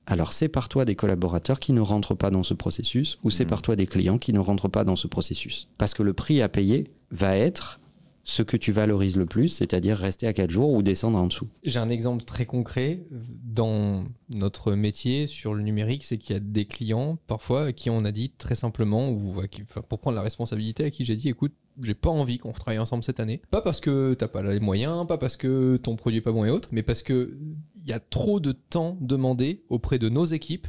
alors 0.06 0.32
sépare-toi 0.32 0.84
des 0.84 0.94
collaborateurs 0.94 1.58
qui 1.58 1.72
ne 1.72 1.80
rentrent 1.80 2.14
pas 2.14 2.30
dans 2.30 2.42
ce 2.42 2.54
processus 2.54 3.18
ou 3.24 3.30
sépare-toi 3.30 3.74
des 3.76 3.86
clients 3.86 4.18
qui 4.18 4.32
ne 4.32 4.38
rentrent 4.38 4.68
pas 4.68 4.84
dans 4.84 4.96
ce 4.96 5.06
processus. 5.06 5.68
Parce 5.78 5.94
que 5.94 6.02
le 6.02 6.12
prix 6.12 6.42
à 6.42 6.48
payer 6.48 6.92
va 7.10 7.36
être 7.36 7.80
ce 8.28 8.42
que 8.42 8.56
tu 8.56 8.72
valorises 8.72 9.16
le 9.16 9.24
plus, 9.24 9.48
c'est-à-dire 9.48 9.96
rester 9.96 10.26
à 10.26 10.32
4 10.32 10.50
jours 10.50 10.72
ou 10.72 10.82
descendre 10.82 11.16
en 11.16 11.28
dessous. 11.28 11.48
J'ai 11.62 11.78
un 11.78 11.88
exemple 11.88 12.24
très 12.24 12.44
concret 12.44 13.04
euh, 13.12 13.18
dans 13.44 14.02
notre 14.36 14.72
métier 14.72 15.28
sur 15.28 15.54
le 15.54 15.62
numérique, 15.62 16.02
c'est 16.02 16.18
qu'il 16.18 16.34
y 16.34 16.36
a 16.36 16.40
des 16.40 16.64
clients 16.64 17.18
parfois 17.28 17.66
à 17.66 17.72
qui 17.72 17.88
on 17.88 18.04
a 18.04 18.10
dit 18.10 18.30
très 18.30 18.56
simplement, 18.56 19.08
ou 19.10 19.40
qui- 19.48 19.62
pour 19.88 20.00
prendre 20.00 20.16
la 20.16 20.22
responsabilité, 20.22 20.84
à 20.84 20.90
qui 20.90 21.04
j'ai 21.04 21.14
dit 21.14 21.28
écoute, 21.28 21.52
j'ai 21.80 21.94
pas 21.94 22.10
envie 22.10 22.38
qu'on 22.38 22.50
travaille 22.52 22.80
ensemble 22.80 23.04
cette 23.04 23.20
année. 23.20 23.40
Pas 23.50 23.62
parce 23.62 23.78
que 23.80 24.14
t'as 24.14 24.28
pas 24.28 24.42
les 24.42 24.58
moyens, 24.60 25.06
pas 25.06 25.18
parce 25.18 25.36
que 25.36 25.76
ton 25.76 25.94
produit 25.94 26.18
est 26.18 26.22
pas 26.22 26.32
bon 26.32 26.44
et 26.44 26.50
autres, 26.50 26.70
mais 26.72 26.82
parce 26.82 27.02
que 27.02 27.38
il 27.84 27.88
y 27.88 27.92
a 27.92 28.00
trop 28.00 28.40
de 28.40 28.50
temps 28.50 28.98
demandé 29.00 29.62
auprès 29.68 30.00
de 30.00 30.08
nos 30.08 30.24
équipes 30.24 30.66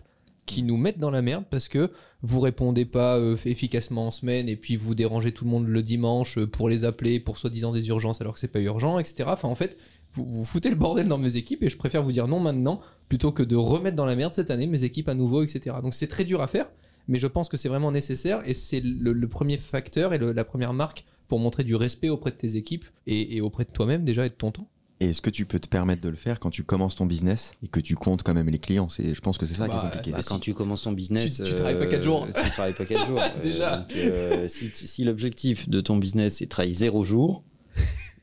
qui 0.47 0.63
nous 0.63 0.77
mettent 0.77 0.97
dans 0.97 1.11
la 1.11 1.21
merde 1.21 1.43
parce 1.51 1.67
que 1.67 1.91
vous 2.23 2.39
répondez 2.39 2.85
pas 2.85 3.17
euh, 3.17 3.35
efficacement 3.45 4.07
en 4.07 4.11
semaine 4.11 4.49
et 4.49 4.55
puis 4.55 4.75
vous 4.75 4.95
dérangez 4.95 5.31
tout 5.31 5.45
le 5.45 5.51
monde 5.51 5.67
le 5.67 5.83
dimanche 5.83 6.39
euh, 6.39 6.47
pour 6.47 6.69
les 6.69 6.85
appeler 6.85 7.19
pour 7.19 7.37
soi-disant 7.37 7.71
des 7.71 7.89
urgences 7.89 8.21
alors 8.21 8.33
que 8.33 8.39
c'est 8.39 8.47
pas 8.47 8.61
urgent, 8.61 8.97
etc. 8.97 9.25
Enfin, 9.27 9.49
en 9.49 9.55
fait, 9.55 9.77
vous, 10.13 10.25
vous 10.25 10.45
foutez 10.45 10.69
le 10.69 10.75
bordel 10.75 11.07
dans 11.07 11.19
mes 11.19 11.35
équipes 11.35 11.61
et 11.61 11.69
je 11.69 11.77
préfère 11.77 12.01
vous 12.01 12.11
dire 12.11 12.27
non 12.27 12.39
maintenant 12.39 12.81
plutôt 13.09 13.31
que 13.31 13.43
de 13.43 13.55
remettre 13.55 13.95
dans 13.95 14.07
la 14.07 14.15
merde 14.15 14.33
cette 14.33 14.49
année 14.49 14.65
mes 14.65 14.83
équipes 14.83 15.09
à 15.09 15.13
nouveau, 15.13 15.43
etc. 15.43 15.75
Donc 15.83 15.93
c'est 15.93 16.07
très 16.07 16.23
dur 16.23 16.41
à 16.41 16.47
faire, 16.47 16.67
mais 17.07 17.19
je 17.19 17.27
pense 17.27 17.49
que 17.49 17.57
c'est 17.57 17.69
vraiment 17.69 17.91
nécessaire 17.91 18.41
et 18.47 18.55
c'est 18.55 18.81
le, 18.81 19.27
premier 19.27 19.57
facteur 19.57 20.13
et 20.13 20.17
la 20.17 20.43
première 20.43 20.73
marque 20.73 21.05
pour 21.27 21.39
montrer 21.39 21.63
du 21.65 21.75
respect 21.75 22.09
auprès 22.09 22.31
de 22.31 22.37
tes 22.37 22.55
équipes 22.55 22.85
et 23.05 23.41
auprès 23.41 23.65
de 23.65 23.69
toi-même 23.69 24.05
déjà 24.05 24.25
et 24.25 24.29
de 24.29 24.33
ton 24.33 24.51
temps. 24.51 24.67
Et 24.99 25.09
est-ce 25.09 25.21
que 25.21 25.29
tu 25.29 25.45
peux 25.45 25.59
te 25.59 25.67
permettre 25.67 26.01
de 26.01 26.09
le 26.09 26.15
faire 26.15 26.39
quand 26.39 26.49
tu 26.49 26.63
commences 26.63 26.95
ton 26.95 27.05
business 27.05 27.51
et 27.63 27.67
que 27.67 27.79
tu 27.79 27.95
comptes 27.95 28.23
quand 28.23 28.33
même 28.33 28.49
les 28.49 28.57
clients? 28.57 28.89
C'est, 28.89 29.13
Je 29.13 29.21
pense 29.21 29.37
que 29.37 29.45
c'est 29.45 29.53
ça 29.53 29.65
qui 29.67 29.73
Bah, 29.75 29.83
est 29.83 29.89
compliqué. 29.91 30.11
Bah, 30.11 30.21
quand 30.25 30.39
tu 30.39 30.53
commences 30.55 30.81
ton 30.81 30.91
business, 30.91 31.35
Tu- 31.37 31.43
tu 31.43 31.53
travailles 31.53 31.77
pas 31.77 31.85
quatre 31.85 32.03
jours. 32.03 32.25
Tu 32.27 32.49
travailles 32.51 32.73
pas 32.73 32.85
4 32.85 33.05
jours. 33.07 33.21
Euh, 33.21 33.43
Déjà. 33.43 33.77
donc, 33.77 33.95
euh, 33.95 34.47
si 34.47 35.03
l'objectif 35.03 35.69
de 35.69 35.81
ton 35.81 35.97
business 35.97 36.41
est 36.41 36.45
de 36.45 36.49
travailler 36.49 36.73
0 36.73 37.03
jours, 37.03 37.43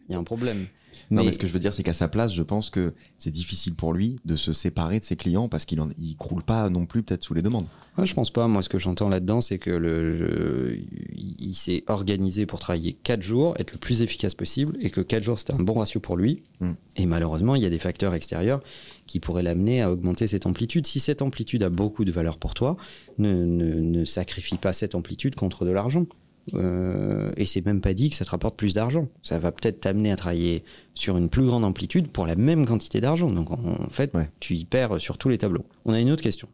il 0.08 0.12
y 0.12 0.14
a 0.14 0.18
un 0.18 0.25
problème. 0.25 0.66
Non, 1.11 1.23
mais... 1.23 1.26
Mais- 1.26 1.32
ce 1.32 1.38
que 1.38 1.49
je 1.49 1.52
veux 1.52 1.58
dire, 1.58 1.75
c'est 1.75 1.82
qu'à 1.82 1.92
sa 1.92 2.06
place, 2.06 2.32
je 2.32 2.42
pense 2.42 2.70
que 2.70 2.94
c'est 3.18 3.32
difficile 3.32 3.75
pour 3.75 3.92
lui 3.92 4.14
de 4.25 4.37
se 4.37 4.52
séparer 4.52 5.00
de 5.00 5.04
ses 5.04 5.16
clients 5.16 5.49
parce 5.49 5.64
qu'il 5.64 5.82
il 5.99 6.16
croule 6.16 6.44
pas 6.44 6.70
non 6.70 6.87
plus 6.87 7.02
peut-être 7.02 7.25
sous 7.25 7.34
les 7.34 7.42
demandes. 7.42 7.66
Ouais, 7.99 8.06
je 8.06 8.14
pense 8.14 8.30
pas. 8.30 8.46
Moi, 8.46 8.62
ce 8.62 8.68
que 8.68 8.78
j'entends 8.78 9.08
là-dedans, 9.08 9.40
c'est 9.40 9.58
que 9.58 9.70
le, 9.70 10.16
le- 10.16 10.76
il 11.16 11.34
il 11.40 11.54
s'est 11.54 11.82
organisé 11.88 12.46
pour 12.46 12.58
travailler 12.61 12.92
4 13.02 13.23
jours, 13.23 13.54
être 13.58 13.73
le 13.73 13.78
plus 13.78 14.02
efficace 14.02 14.34
possible, 14.34 14.76
et 14.80 14.90
que 14.90 15.00
4 15.00 15.23
jours, 15.25 15.38
c'était 15.38 15.52
un 15.54 15.58
bon 15.62 15.75
ratio 15.75 15.99
pour 16.00 16.16
lui. 16.16 16.42
Mm. 16.61 16.73
Et 16.96 17.06
malheureusement, 17.06 17.54
il 17.56 17.62
y 17.62 17.66
a 17.66 17.70
des 17.70 17.78
facteurs 17.80 18.14
extérieurs 18.14 18.61
qui 19.06 19.18
pourraient 19.20 19.42
l'amener 19.42 19.82
à 19.82 19.90
augmenter 19.90 20.26
cette 20.28 20.46
amplitude. 20.46 20.87
Si 20.87 21.00
cette 21.00 21.23
amplitude 21.23 21.62
a 21.64 21.70
beaucoup 21.70 22.04
de 22.04 22.12
valeur 22.12 22.38
pour 22.38 22.54
toi, 22.54 22.76
ne, 23.18 23.32
ne- 23.44 23.80
ne 23.80 24.04
sacrifie 24.04 24.58
pas 24.58 24.73
cette 24.73 24.94
amplitude 24.94 25.34
contre 25.34 25.64
de 25.64 25.70
l'argent. 25.70 26.06
Euh, 26.52 27.32
et 27.36 27.46
c'est 27.46 27.64
même 27.64 27.80
pas 27.80 27.94
dit 27.94 28.10
que 28.10 28.16
ça 28.16 28.24
te 28.24 28.30
rapporte 28.30 28.56
plus 28.56 28.74
d'argent. 28.74 29.08
Ça 29.22 29.38
va 29.38 29.50
peut-être 29.50 29.80
t'amener 29.80 30.12
à 30.12 30.16
travailler 30.16 30.62
sur 30.94 31.16
une 31.16 31.30
plus 31.30 31.46
grande 31.46 31.64
amplitude 31.64 32.10
pour 32.12 32.26
la 32.26 32.34
même 32.36 32.66
quantité 32.66 33.00
d'argent. 33.00 33.30
Donc 33.30 33.50
en, 33.50 33.58
en 33.58 33.88
fait, 33.90 34.14
Ouais. 34.14 34.28
tu 34.40 34.54
y 34.54 34.64
perds 34.66 35.00
sur 35.00 35.16
tous 35.16 35.28
les 35.30 35.38
tableaux. 35.38 35.64
On 35.86 35.94
a 35.94 36.00
une 36.00 36.10
autre 36.10 36.22
question. 36.22 36.48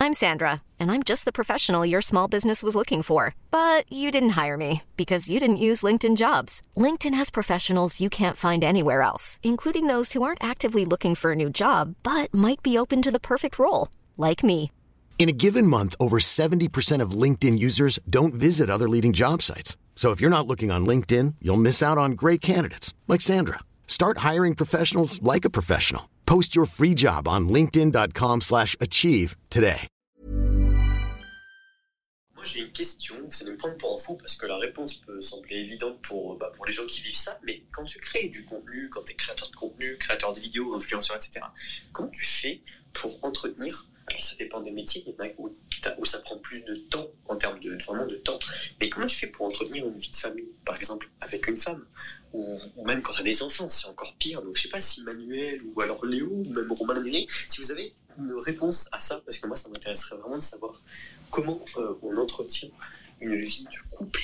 I'm 0.00 0.14
Sandra, 0.14 0.62
and 0.78 0.92
I'm 0.92 1.02
just 1.02 1.24
the 1.24 1.32
professional 1.32 1.84
your 1.84 2.00
small 2.00 2.28
business 2.28 2.62
was 2.62 2.76
looking 2.76 3.02
for. 3.02 3.34
But 3.50 3.84
you 3.90 4.12
didn't 4.12 4.38
hire 4.38 4.56
me 4.56 4.82
because 4.96 5.28
you 5.28 5.40
didn't 5.40 5.56
use 5.56 5.82
LinkedIn 5.82 6.16
jobs. 6.16 6.62
LinkedIn 6.76 7.14
has 7.14 7.30
professionals 7.30 7.98
you 8.00 8.08
can't 8.08 8.36
find 8.36 8.62
anywhere 8.62 9.02
else, 9.02 9.40
including 9.42 9.88
those 9.88 10.12
who 10.12 10.22
aren't 10.22 10.42
actively 10.42 10.84
looking 10.84 11.16
for 11.16 11.32
a 11.32 11.36
new 11.36 11.50
job 11.50 11.94
but 12.04 12.32
might 12.32 12.62
be 12.62 12.78
open 12.78 13.02
to 13.02 13.10
the 13.10 13.18
perfect 13.20 13.58
role, 13.58 13.88
like 14.16 14.44
me. 14.44 14.70
In 15.18 15.28
a 15.28 15.32
given 15.32 15.66
month, 15.66 15.96
over 15.98 16.20
70% 16.20 17.02
of 17.02 17.10
LinkedIn 17.10 17.58
users 17.58 17.98
don't 18.08 18.34
visit 18.34 18.70
other 18.70 18.88
leading 18.88 19.12
job 19.12 19.42
sites. 19.42 19.76
So 19.96 20.12
if 20.12 20.20
you're 20.20 20.30
not 20.30 20.46
looking 20.46 20.70
on 20.70 20.86
LinkedIn, 20.86 21.34
you'll 21.42 21.56
miss 21.56 21.82
out 21.82 21.98
on 21.98 22.12
great 22.12 22.40
candidates 22.40 22.94
like 23.08 23.20
Sandra. 23.20 23.58
Start 23.88 24.18
hiring 24.18 24.54
professionals 24.54 25.20
like 25.20 25.44
a 25.44 25.50
professional. 25.50 26.08
Post 26.24 26.54
your 26.54 26.66
free 26.66 26.94
job 26.94 27.26
on 27.26 27.48
linkedin.com/achieve 27.48 29.34
today. 29.50 29.88
Moi 32.36 32.44
j'ai 32.44 32.60
une 32.60 32.70
question, 32.70 33.16
vous 33.26 33.42
allez 33.42 33.50
me 33.50 33.56
prendre 33.56 33.76
pour 33.78 33.96
un 33.96 33.98
fou 33.98 34.14
parce 34.14 34.36
que 34.36 34.46
la 34.46 34.58
réponse 34.58 34.94
peut 34.94 35.20
sembler 35.20 35.56
évidente 35.56 36.00
pour, 36.02 36.34
euh, 36.34 36.36
bah, 36.38 36.52
pour 36.54 36.66
les 36.66 36.72
gens 36.72 36.86
qui 36.86 37.00
vivent 37.00 37.16
ça, 37.16 37.36
mais 37.44 37.64
quand 37.72 37.82
tu 37.82 37.98
crées 37.98 38.28
du 38.28 38.44
contenu, 38.44 38.88
quand 38.88 39.02
tu 39.02 39.10
es 39.10 39.16
créateur 39.16 39.50
de 39.50 39.56
contenu, 39.56 39.96
créateur 39.96 40.32
de 40.32 40.38
vidéos, 40.38 40.76
influenceur, 40.76 41.16
etc., 41.16 41.44
comment 41.92 42.10
tu 42.10 42.24
fais 42.24 42.62
pour 42.92 43.18
entretenir 43.24 43.84
alors 44.08 44.22
ça 44.22 44.36
dépend 44.36 44.60
des 44.60 44.70
métiers, 44.70 45.04
il 45.06 45.12
y 45.12 45.20
en 45.20 45.24
a 45.24 45.28
où, 45.98 46.04
ça 46.04 46.18
prend 46.20 46.38
plus 46.38 46.64
de 46.64 46.74
temps 46.74 47.08
en 47.26 47.36
termes 47.36 47.60
de 47.60 47.76
vraiment 47.84 48.06
de 48.06 48.16
temps. 48.16 48.38
Mais 48.80 48.88
comment 48.88 49.06
tu 49.06 49.16
fais 49.16 49.26
pour 49.26 49.46
entretenir 49.46 49.86
une 49.86 49.98
vie 49.98 50.10
de 50.10 50.16
famille, 50.16 50.48
par 50.64 50.76
exemple 50.76 51.10
avec 51.20 51.46
une 51.46 51.56
femme, 51.56 51.84
ou, 52.32 52.58
même 52.84 53.02
quand 53.02 53.12
tu 53.12 53.20
as 53.20 53.24
des 53.24 53.42
enfants, 53.42 53.68
c'est 53.68 53.86
encore 53.86 54.14
pire. 54.18 54.42
Donc 54.42 54.56
je 54.56 54.62
sais 54.62 54.68
pas 54.68 54.80
si 54.80 55.02
Manuel 55.02 55.62
ou 55.64 55.80
alors 55.80 56.04
Léo 56.04 56.28
ou 56.28 56.44
même 56.52 56.70
Romain 56.72 57.00
Néné, 57.00 57.26
si 57.48 57.60
vous 57.60 57.70
avez 57.70 57.92
une 58.18 58.32
réponse 58.34 58.88
à 58.92 59.00
ça, 59.00 59.20
parce 59.24 59.38
que 59.38 59.46
moi 59.46 59.56
ça 59.56 59.68
m'intéresserait 59.68 60.16
vraiment 60.16 60.38
de 60.38 60.42
savoir 60.42 60.82
comment 61.30 61.60
euh, 61.76 61.94
on 62.02 62.16
entretient 62.16 62.70
une 63.20 63.36
vie 63.36 63.64
de 63.64 63.96
couple 63.96 64.20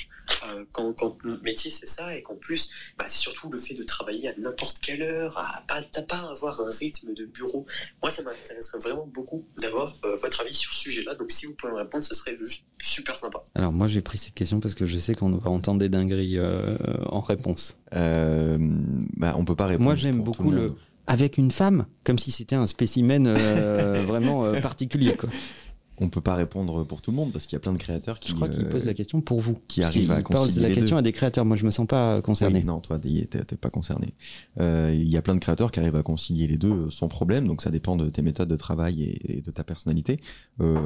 euh, 0.47 0.65
quand, 0.71 0.93
quand 0.93 1.17
notre 1.23 1.43
métier 1.43 1.69
c'est 1.69 1.87
ça 1.87 2.15
et 2.15 2.23
qu'en 2.23 2.35
plus 2.35 2.69
bah, 2.97 3.05
c'est 3.07 3.19
surtout 3.19 3.49
le 3.49 3.57
fait 3.57 3.73
de 3.75 3.83
travailler 3.83 4.29
à 4.29 4.33
n'importe 4.37 4.79
quelle 4.79 5.01
heure, 5.01 5.37
à 5.37 5.63
pas, 5.67 5.81
t'as 5.91 6.01
pas 6.01 6.17
à 6.17 6.31
avoir 6.31 6.61
un 6.61 6.71
rythme 6.71 7.13
de 7.13 7.25
bureau. 7.25 7.65
Moi 8.01 8.09
ça 8.09 8.23
m'intéresserait 8.23 8.79
vraiment 8.79 9.07
beaucoup 9.07 9.45
d'avoir 9.61 9.93
euh, 10.03 10.15
votre 10.15 10.41
avis 10.41 10.53
sur 10.53 10.73
ce 10.73 10.79
sujet-là. 10.79 11.15
Donc 11.15 11.31
si 11.31 11.45
vous 11.45 11.53
pouvez 11.53 11.73
me 11.73 11.77
répondre, 11.77 12.03
ce 12.03 12.15
serait 12.15 12.37
juste 12.37 12.63
super 12.81 13.17
sympa. 13.17 13.43
Alors 13.53 13.71
moi 13.71 13.87
j'ai 13.87 14.01
pris 14.01 14.17
cette 14.17 14.33
question 14.33 14.59
parce 14.59 14.75
que 14.75 14.85
je 14.85 14.97
sais 14.97 15.15
qu'on 15.15 15.31
va 15.31 15.51
entendre 15.51 15.79
des 15.79 15.89
dingueries 15.89 16.37
euh, 16.37 16.77
en 17.05 17.21
réponse. 17.21 17.77
Euh, 17.93 18.57
bah, 19.15 19.35
on 19.37 19.45
peut 19.45 19.55
pas 19.55 19.67
répondre. 19.67 19.85
Moi 19.85 19.95
j'aime 19.95 20.21
beaucoup 20.21 20.51
le 20.51 20.75
avec 21.07 21.37
une 21.37 21.51
femme 21.51 21.85
comme 22.03 22.17
si 22.17 22.31
c'était 22.31 22.55
un 22.55 22.67
spécimen 22.67 23.27
euh, 23.27 24.03
vraiment 24.07 24.45
euh, 24.45 24.59
particulier 24.61 25.15
quoi. 25.15 25.29
On 25.97 26.09
peut 26.09 26.19
pas 26.21 26.35
répondre 26.35 26.83
pour 26.83 27.01
tout 27.01 27.11
le 27.11 27.15
monde 27.17 27.31
parce 27.31 27.45
qu'il 27.45 27.55
y 27.55 27.57
a 27.57 27.59
plein 27.59 27.71
de 27.71 27.77
créateurs 27.77 28.19
qui. 28.19 28.29
Je 28.29 28.35
crois 28.35 28.49
qu'il 28.49 28.65
euh, 28.65 28.69
pose 28.69 28.83
la 28.83 28.93
question 28.93 29.21
pour 29.21 29.39
vous. 29.39 29.57
qui 29.69 29.81
arrivent 29.81 30.11
à 30.11 30.15
qu'il 30.15 30.23
pose 30.25 30.41
concilier 30.47 30.61
la 30.63 30.69
les 30.69 30.75
question 30.75 30.95
deux. 30.97 30.99
à 30.99 31.01
des 31.03 31.11
créateurs. 31.13 31.45
Moi 31.45 31.55
je 31.55 31.65
me 31.65 31.71
sens 31.71 31.87
pas 31.87 32.21
concerné. 32.21 32.59
Oui, 32.59 32.65
non, 32.65 32.79
toi, 32.81 32.99
t'es 32.99 33.55
pas 33.55 33.69
concerné. 33.69 34.13
Euh, 34.59 34.91
Il 34.93 35.07
y 35.07 35.15
a 35.17 35.21
plein 35.21 35.35
de 35.35 35.39
créateurs 35.39 35.71
qui 35.71 35.79
arrivent 35.79 35.95
à 35.95 36.03
concilier 36.03 36.47
les 36.47 36.57
deux 36.57 36.71
euh, 36.73 36.91
sans 36.91 37.07
problème, 37.07 37.47
donc 37.47 37.61
ça 37.61 37.69
dépend 37.69 37.95
de 37.95 38.09
tes 38.09 38.21
méthodes 38.21 38.49
de 38.49 38.55
travail 38.57 39.03
et, 39.03 39.37
et 39.37 39.41
de 39.41 39.51
ta 39.51 39.63
personnalité. 39.63 40.19
Euh, 40.59 40.79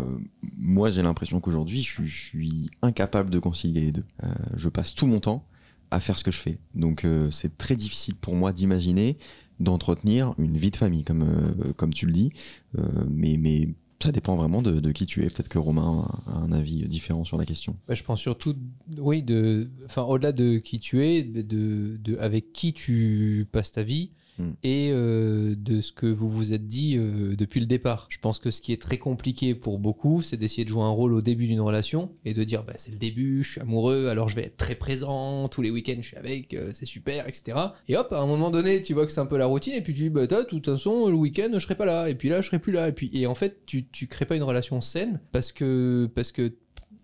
moi, 0.57 0.89
j'ai 0.91 1.01
l'impression 1.01 1.39
qu'aujourd'hui, 1.39 1.81
je, 1.81 1.89
suis- 1.89 2.07
je 2.07 2.17
suis 2.25 2.69
incapable 2.81 3.29
de 3.31 3.39
concilier 3.39 3.81
les 3.81 3.91
deux. 3.91 4.03
Euh, 4.23 4.27
je 4.57 4.69
passe 4.69 4.93
tout 4.93 5.07
mon 5.07 5.19
temps 5.19 5.43
à 5.91 5.99
faire 5.99 6.19
ce 6.19 6.23
que 6.23 6.31
je 6.31 6.37
fais, 6.37 6.59
donc 6.75 7.03
euh, 7.03 7.31
c'est 7.31 7.57
très 7.57 7.75
difficile 7.75 8.13
pour 8.13 8.35
moi 8.35 8.53
d'imaginer 8.53 9.17
d'entretenir 9.59 10.33
une 10.37 10.55
vie 10.55 10.71
de 10.71 10.75
famille, 10.75 11.03
comme 11.03 11.23
euh, 11.23 11.73
comme 11.75 11.93
tu 11.93 12.05
le 12.05 12.13
dis. 12.13 12.31
Euh, 12.77 12.83
mais 13.09 13.37
mais 13.39 13.69
ça 14.01 14.11
dépend 14.11 14.35
vraiment 14.35 14.61
de, 14.61 14.91
qui 14.91 15.05
tu 15.05 15.23
es. 15.23 15.29
Peut-être 15.29 15.49
que 15.49 15.59
Romain 15.59 16.07
a 16.27 16.37
un 16.37 16.51
avis 16.51 16.87
différent 16.87 17.23
sur 17.25 17.37
la 17.37 17.45
question. 17.45 17.75
Bah, 17.87 17.95
je 17.95 18.03
pense 18.03 18.19
surtout, 18.19 18.55
oui, 18.97 19.23
de, 19.23 19.69
enfin, 19.85 20.03
au-delà 20.03 20.31
de 20.31 20.57
qui 20.59 20.79
tu 20.79 21.03
es, 21.05 21.23
de, 21.23 21.97
de- 21.97 22.17
avec 22.17 22.53
qui 22.53 22.73
tu 22.73 23.47
passes 23.51 23.71
ta 23.71 23.83
vie 23.83 24.11
Mm. 24.39 24.51
et 24.63 24.89
euh, 24.93 25.53
de 25.57 25.81
ce 25.81 25.91
que 25.91 26.05
vous 26.05 26.29
vous 26.29 26.53
êtes 26.53 26.67
dit 26.67 26.95
euh, 26.97 27.35
depuis 27.35 27.59
le 27.59 27.65
départ. 27.65 28.07
Je 28.09 28.17
pense 28.19 28.39
que 28.39 28.51
ce 28.51 28.61
qui 28.61 28.71
est 28.71 28.81
très 28.81 28.97
compliqué 28.97 29.53
pour 29.53 29.79
beaucoup, 29.79 30.21
c'est 30.21 30.37
d'essayer 30.37 30.63
de 30.63 30.69
jouer 30.69 30.83
un 30.83 30.89
rôle 30.89 31.13
au 31.13 31.21
début 31.21 31.45
d'une 31.45 31.59
relation 31.59 32.11
et 32.23 32.33
de 32.33 32.43
dire 32.43 32.63
bah, 32.63 32.73
c'est 32.77 32.91
le 32.91 32.97
début, 32.97 33.43
je 33.43 33.51
suis 33.51 33.61
amoureux, 33.61 34.07
alors 34.07 34.29
je 34.29 34.35
vais 34.35 34.45
être 34.45 34.57
très 34.57 34.75
présent, 34.75 35.47
tous 35.49 35.61
les 35.61 35.69
week-ends 35.69 35.97
je 36.01 36.07
suis 36.07 36.17
avec, 36.17 36.53
euh, 36.53 36.71
c'est 36.73 36.85
super, 36.85 37.27
etc. 37.27 37.57
Et 37.89 37.97
hop, 37.97 38.13
à 38.13 38.21
un 38.21 38.27
moment 38.27 38.49
donné, 38.49 38.81
tu 38.81 38.93
vois 38.93 39.05
que 39.05 39.11
c'est 39.11 39.21
un 39.21 39.25
peu 39.25 39.37
la 39.37 39.45
routine 39.45 39.73
et 39.73 39.81
puis 39.81 39.93
tu 39.93 40.03
dis 40.03 40.09
bah 40.09 40.25
de 40.25 40.43
toute 40.43 40.65
façon, 40.65 41.09
le 41.09 41.15
week-end 41.15 41.49
je 41.53 41.59
serai 41.59 41.75
pas 41.75 41.85
là 41.85 42.09
et 42.09 42.15
puis 42.15 42.29
là 42.29 42.41
je 42.41 42.47
serai 42.47 42.59
plus 42.59 42.71
là 42.71 42.87
et 42.87 42.93
puis 42.93 43.09
et 43.13 43.27
en 43.27 43.35
fait 43.35 43.65
tu 43.65 43.87
tu 43.89 44.07
crées 44.07 44.25
pas 44.25 44.35
une 44.35 44.43
relation 44.43 44.79
saine 44.79 45.19
parce 45.31 45.51
que 45.51 46.09
parce 46.15 46.31
que 46.31 46.53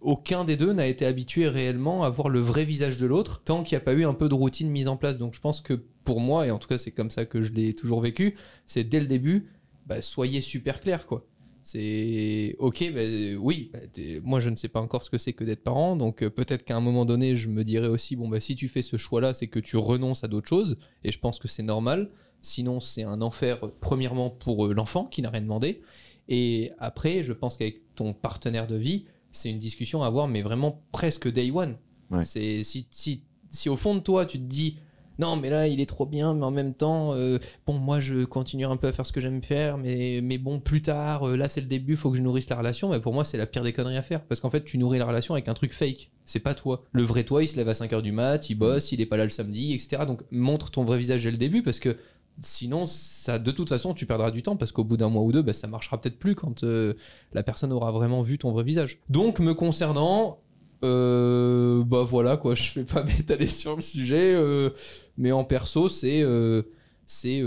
aucun 0.05 0.45
des 0.45 0.55
deux 0.55 0.71
n'a 0.71 0.85
été 0.85 1.05
habitué 1.05 1.47
réellement 1.47 2.03
à 2.03 2.09
voir 2.09 2.29
le 2.29 2.39
vrai 2.39 2.63
visage 2.63 2.99
de 2.99 3.07
l'autre 3.07 3.41
tant 3.43 3.63
qu'il 3.63 3.75
n'y 3.75 3.81
a 3.81 3.85
pas 3.85 3.93
eu 3.93 4.05
un 4.05 4.13
peu 4.13 4.29
de 4.29 4.35
routine 4.35 4.69
mise 4.69 4.87
en 4.87 4.97
place. 4.97 5.17
Donc 5.17 5.33
je 5.33 5.41
pense 5.41 5.61
que 5.61 5.73
pour 6.03 6.21
moi, 6.21 6.45
et 6.45 6.51
en 6.51 6.59
tout 6.59 6.67
cas 6.67 6.77
c'est 6.77 6.91
comme 6.91 7.09
ça 7.09 7.25
que 7.25 7.41
je 7.41 7.51
l'ai 7.51 7.73
toujours 7.73 8.01
vécu, 8.01 8.35
c'est 8.67 8.83
dès 8.83 8.99
le 8.99 9.07
début, 9.07 9.49
bah, 9.87 10.01
soyez 10.03 10.41
super 10.41 10.79
clair 10.79 11.07
quoi. 11.07 11.25
C'est 11.63 12.55
ok, 12.59 12.91
bah, 12.93 13.01
oui, 13.39 13.71
bah, 13.73 13.79
moi 14.23 14.39
je 14.39 14.51
ne 14.51 14.55
sais 14.55 14.67
pas 14.67 14.79
encore 14.79 15.03
ce 15.03 15.09
que 15.09 15.17
c'est 15.17 15.33
que 15.33 15.43
d'être 15.43 15.63
parent, 15.63 15.95
donc 15.95 16.21
euh, 16.21 16.29
peut-être 16.29 16.63
qu'à 16.63 16.77
un 16.77 16.81
moment 16.81 17.05
donné 17.05 17.35
je 17.35 17.49
me 17.49 17.63
dirais 17.63 17.87
aussi, 17.87 18.15
bon 18.15 18.39
si 18.39 18.55
tu 18.55 18.67
fais 18.67 18.83
ce 18.83 18.97
choix-là, 18.97 19.33
c'est 19.33 19.47
que 19.47 19.59
tu 19.59 19.75
renonces 19.75 20.23
à 20.23 20.27
d'autres 20.27 20.47
choses, 20.47 20.77
et 21.03 21.11
je 21.11 21.17
pense 21.17 21.39
que 21.39 21.47
c'est 21.47 21.63
normal, 21.63 22.11
sinon 22.43 22.79
c'est 22.79 23.01
un 23.03 23.21
enfer 23.23 23.59
premièrement 23.81 24.29
pour 24.29 24.67
euh, 24.67 24.73
l'enfant 24.75 25.05
qui 25.05 25.23
n'a 25.23 25.31
rien 25.31 25.41
demandé, 25.41 25.81
et 26.29 26.71
après 26.77 27.23
je 27.23 27.33
pense 27.33 27.57
qu'avec 27.57 27.81
ton 27.95 28.13
partenaire 28.13 28.67
de 28.67 28.75
vie, 28.75 29.05
c'est 29.35 29.49
une 29.49 29.59
discussion 29.59 30.03
à 30.03 30.07
avoir, 30.07 30.27
mais 30.27 30.41
vraiment 30.41 30.81
presque 30.91 31.31
day 31.31 31.51
one. 31.51 31.75
Ouais. 32.11 32.23
C'est 32.23 32.63
si, 32.63 32.87
si, 32.89 33.23
si 33.49 33.69
au 33.69 33.75
fond 33.75 33.95
de 33.95 33.99
toi 33.99 34.25
tu 34.25 34.37
te 34.37 34.43
dis 34.43 34.77
non 35.17 35.37
mais 35.37 35.49
là 35.49 35.67
il 35.67 35.79
est 35.79 35.85
trop 35.85 36.05
bien, 36.05 36.33
mais 36.33 36.45
en 36.45 36.51
même 36.51 36.73
temps 36.73 37.13
euh, 37.13 37.39
bon 37.65 37.73
moi 37.73 37.99
je 37.99 38.25
continuerai 38.25 38.73
un 38.73 38.77
peu 38.77 38.87
à 38.87 38.93
faire 38.93 39.05
ce 39.05 39.11
que 39.11 39.21
j'aime 39.21 39.41
faire, 39.41 39.77
mais 39.77 40.19
mais 40.21 40.37
bon 40.37 40.59
plus 40.59 40.81
tard 40.81 41.27
euh, 41.27 41.37
là 41.37 41.47
c'est 41.49 41.61
le 41.61 41.67
début, 41.67 41.95
faut 41.95 42.11
que 42.11 42.17
je 42.17 42.21
nourrisse 42.21 42.49
la 42.49 42.57
relation. 42.57 42.89
Mais 42.89 42.99
pour 42.99 43.13
moi 43.13 43.23
c'est 43.23 43.37
la 43.37 43.45
pire 43.45 43.63
des 43.63 43.73
conneries 43.73 43.97
à 43.97 44.01
faire 44.01 44.23
parce 44.23 44.41
qu'en 44.41 44.49
fait 44.49 44.63
tu 44.63 44.77
nourris 44.77 44.99
la 44.99 45.05
relation 45.05 45.33
avec 45.33 45.47
un 45.47 45.53
truc 45.53 45.73
fake. 45.73 46.11
C'est 46.25 46.39
pas 46.39 46.53
toi. 46.53 46.83
Le 46.91 47.03
vrai 47.03 47.23
toi 47.23 47.43
il 47.43 47.47
se 47.47 47.55
lève 47.55 47.69
à 47.69 47.73
5h 47.73 48.01
du 48.01 48.11
mat, 48.11 48.49
il 48.49 48.55
bosse, 48.55 48.91
il 48.91 49.01
est 49.01 49.05
pas 49.05 49.17
là 49.17 49.23
le 49.23 49.29
samedi, 49.29 49.73
etc. 49.73 50.03
Donc 50.05 50.21
montre 50.31 50.69
ton 50.69 50.83
vrai 50.83 50.97
visage 50.97 51.23
dès 51.23 51.31
le 51.31 51.37
début 51.37 51.63
parce 51.63 51.79
que 51.79 51.97
Sinon, 52.41 52.85
ça, 52.85 53.39
de 53.39 53.51
toute 53.51 53.69
façon, 53.69 53.93
tu 53.93 54.05
perdras 54.05 54.31
du 54.31 54.41
temps 54.41 54.57
parce 54.57 54.71
qu'au 54.71 54.83
bout 54.83 54.97
d'un 54.97 55.09
mois 55.09 55.23
ou 55.23 55.31
deux, 55.31 55.41
bah, 55.41 55.53
ça 55.53 55.67
marchera 55.67 55.99
peut-être 55.99 56.19
plus 56.19 56.35
quand 56.35 56.63
euh, 56.63 56.93
la 57.33 57.43
personne 57.43 57.71
aura 57.71 57.91
vraiment 57.91 58.21
vu 58.21 58.37
ton 58.37 58.51
vrai 58.51 58.63
visage. 58.63 58.99
Donc, 59.09 59.39
me 59.39 59.53
concernant, 59.53 60.39
euh, 60.83 61.83
bah 61.83 62.03
voilà 62.03 62.37
quoi, 62.37 62.55
je 62.55 62.79
vais 62.79 62.85
pas 62.85 63.03
m'étaler 63.03 63.47
sur 63.47 63.75
le 63.75 63.81
sujet, 63.81 64.33
euh, 64.35 64.69
mais 65.17 65.31
en 65.31 65.43
perso, 65.43 65.89
c'est, 65.89 66.21
euh, 66.21 66.63
c'est, 67.05 67.41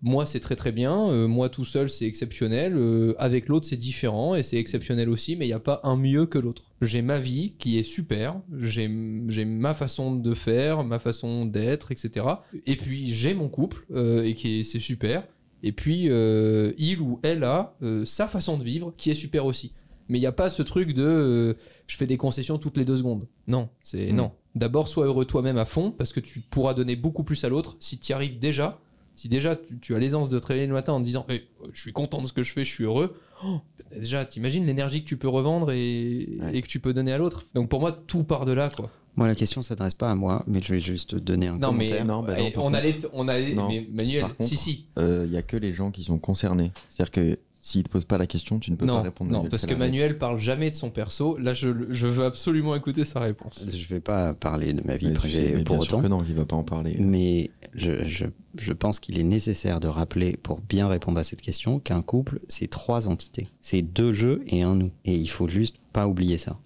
moi 0.00 0.26
c'est 0.26 0.40
très 0.40 0.56
très 0.56 0.72
bien, 0.72 1.08
euh, 1.10 1.26
moi 1.26 1.48
tout 1.48 1.64
seul 1.64 1.90
c'est 1.90 2.06
exceptionnel, 2.06 2.74
euh, 2.76 3.14
avec 3.18 3.48
l'autre 3.48 3.66
c'est 3.66 3.76
différent 3.76 4.34
et 4.34 4.42
c'est 4.42 4.56
exceptionnel 4.56 5.08
aussi, 5.08 5.36
mais 5.36 5.44
il 5.44 5.48
n'y 5.48 5.54
a 5.54 5.60
pas 5.60 5.80
un 5.84 5.96
mieux 5.96 6.26
que 6.26 6.38
l'autre. 6.38 6.62
J'ai 6.80 7.02
ma 7.02 7.18
vie 7.18 7.54
qui 7.58 7.78
est 7.78 7.82
super, 7.82 8.40
j'ai, 8.60 8.88
ma 8.88 9.74
façon 9.74 10.14
de 10.14 10.34
faire, 10.34 10.84
ma 10.84 10.98
façon 10.98 11.46
d'être, 11.46 11.90
etc. 11.92 12.26
Et 12.66 12.76
puis 12.76 13.10
j'ai 13.10 13.34
mon 13.34 13.48
couple 13.48 13.84
euh, 13.92 14.22
et 14.24 14.34
qui 14.34 14.60
est, 14.60 14.62
c'est 14.62 14.80
super. 14.80 15.26
Et 15.62 15.72
puis 15.72 16.04
il 16.04 17.00
ou 17.00 17.18
elle 17.24 17.42
a 17.42 17.74
sa 18.04 18.28
façon 18.28 18.58
de 18.58 18.64
vivre 18.64 18.94
qui 18.96 19.10
est 19.10 19.16
super 19.16 19.44
aussi. 19.44 19.72
Mais 20.08 20.16
il 20.18 20.20
n'y 20.20 20.26
a 20.26 20.32
pas 20.32 20.48
ce 20.50 20.62
truc 20.62 20.94
de 20.94 21.56
je 21.86 21.96
fais 21.96 22.06
des 22.06 22.16
concessions 22.16 22.58
toutes 22.58 22.76
les 22.76 22.84
deux 22.84 22.96
secondes. 22.96 23.26
Non, 23.46 23.68
c'est 23.80 24.12
Mm. 24.12 24.16
non. 24.16 24.30
D'abord, 24.54 24.88
sois 24.88 25.06
heureux 25.06 25.24
toi-même 25.24 25.58
à 25.58 25.64
fond 25.64 25.90
parce 25.90 26.12
que 26.12 26.20
tu 26.20 26.40
pourras 26.40 26.74
donner 26.74 26.96
beaucoup 26.96 27.24
plus 27.24 27.42
à 27.44 27.48
l'autre 27.48 27.76
si 27.80 27.98
tu 27.98 28.10
y 28.10 28.14
arrives 28.14 28.38
déjà. 28.38 28.80
Si 29.18 29.28
déjà 29.28 29.56
tu, 29.56 29.78
tu 29.80 29.94
as 29.96 29.98
l'aisance 29.98 30.30
de 30.30 30.38
te 30.38 30.46
réveiller 30.46 30.68
le 30.68 30.72
matin 30.74 30.92
en 30.92 31.00
te 31.00 31.04
disant 31.04 31.26
Eh, 31.28 31.42
je 31.72 31.80
suis 31.80 31.92
content 31.92 32.22
de 32.22 32.26
ce 32.28 32.32
que 32.32 32.44
je 32.44 32.52
fais, 32.52 32.64
je 32.64 32.70
suis 32.70 32.84
heureux. 32.84 33.16
Oh, 33.44 33.58
déjà, 33.96 34.24
t'imagines 34.24 34.64
l'énergie 34.64 35.02
que 35.02 35.08
tu 35.08 35.16
peux 35.16 35.28
revendre 35.28 35.72
et, 35.72 36.38
Ouais. 36.40 36.56
et 36.56 36.62
que 36.62 36.68
tu 36.68 36.78
peux 36.78 36.94
donner 36.94 37.12
à 37.12 37.18
l'autre. 37.18 37.44
Donc 37.54 37.68
pour 37.68 37.80
moi, 37.80 37.90
tout 37.90 38.22
part 38.22 38.46
de 38.46 38.52
là, 38.52 38.68
quoi. 38.74 38.90
Moi, 39.16 39.26
la 39.26 39.34
question 39.34 39.62
s'adresse 39.62 39.94
pas 39.94 40.08
à 40.12 40.14
moi, 40.14 40.44
mais 40.46 40.62
je 40.62 40.72
vais 40.72 40.78
juste 40.78 41.16
donner 41.16 41.48
un 41.48 41.58
Non, 41.58 41.72
mais. 41.72 41.88
Non, 42.04 42.22
bah 42.22 42.36
non, 42.38 42.44
eh, 42.46 42.52
on, 42.56 42.62
contre- 42.62 42.76
allait, 42.76 42.98
on 43.12 43.26
allait, 43.26 43.54
Non, 43.54 43.68
mais 43.68 43.84
Manuel, 43.92 44.22
contre, 44.22 44.44
si 44.44 44.56
si, 44.56 44.86
Il 44.96 45.28
n'y 45.30 45.36
a 45.36 45.42
que 45.42 45.56
les 45.56 45.72
gens 45.72 45.90
qui 45.90 46.04
sont 46.04 46.18
concernés. 46.20 46.70
C'est-à-dire 46.88 47.10
que 47.10 47.38
s'ils 47.60 47.82
te 47.82 47.88
posent 47.90 48.04
pas 48.04 48.18
la 48.18 48.26
question, 48.26 48.58
tu 48.58 48.70
ne 48.70 48.76
peux 48.76 48.86
non, 48.86 48.96
pas 48.96 49.02
répondre. 49.02 49.30
non, 49.32 49.44
parce 49.44 49.66
que. 49.66 49.74
Manuel 49.74 50.16
parle 50.16 50.38
jamais 50.38 50.70
de 50.70 50.74
son 50.74 50.90
perso. 50.90 51.36
Là, 51.38 51.54
je, 51.54 51.68
je 51.90 52.06
veux 52.06 52.24
absolument 52.24 52.74
écouter 52.76 53.04
sa 53.04 53.20
réponse. 53.20 53.64
Je 53.70 53.86
vais 53.88 54.00
pas 54.00 54.34
parler 54.34 54.72
de 54.72 54.82
ma 54.86 54.96
vie 54.96 55.08
Mais 55.08 55.14
tu 55.14 55.20
sais, 55.20 55.28
privée 55.40 55.52
mais 55.56 55.64
pour 55.64 55.76
bien 55.76 55.84
sûr 55.84 55.94
autant. 55.94 56.02
que 56.02 56.08
non, 56.08 56.18
il 56.28 56.34
va 56.34 56.44
pas 56.44 56.56
en 56.56 56.62
parler. 56.64 56.96
Mais 56.98 57.50
je, 57.74 58.04
je, 58.06 58.26
je 58.56 58.72
pense 58.72 59.00
qu'il 59.00 59.18
est 59.18 59.24
nécessaire 59.24 59.80
de 59.80 59.88
rappeler, 59.88 60.36
pour 60.42 60.60
bien 60.60 60.88
répondre 60.88 61.18
à 61.18 61.24
cette 61.24 61.40
question, 61.42 61.78
qu'un 61.80 62.02
couple, 62.02 62.40
c'est 62.48 62.68
trois 62.68 63.08
entités. 63.08 63.48
C'est 63.60 63.82
deux 63.82 64.12
jeux 64.12 64.42
et 64.46 64.62
un 64.62 64.74
nous. 64.74 64.90
Et 65.04 65.14
il 65.14 65.28
faut 65.28 65.48
juste 65.48 65.76
pas 65.92 66.06
oublier 66.06 66.38
ça. 66.38 66.58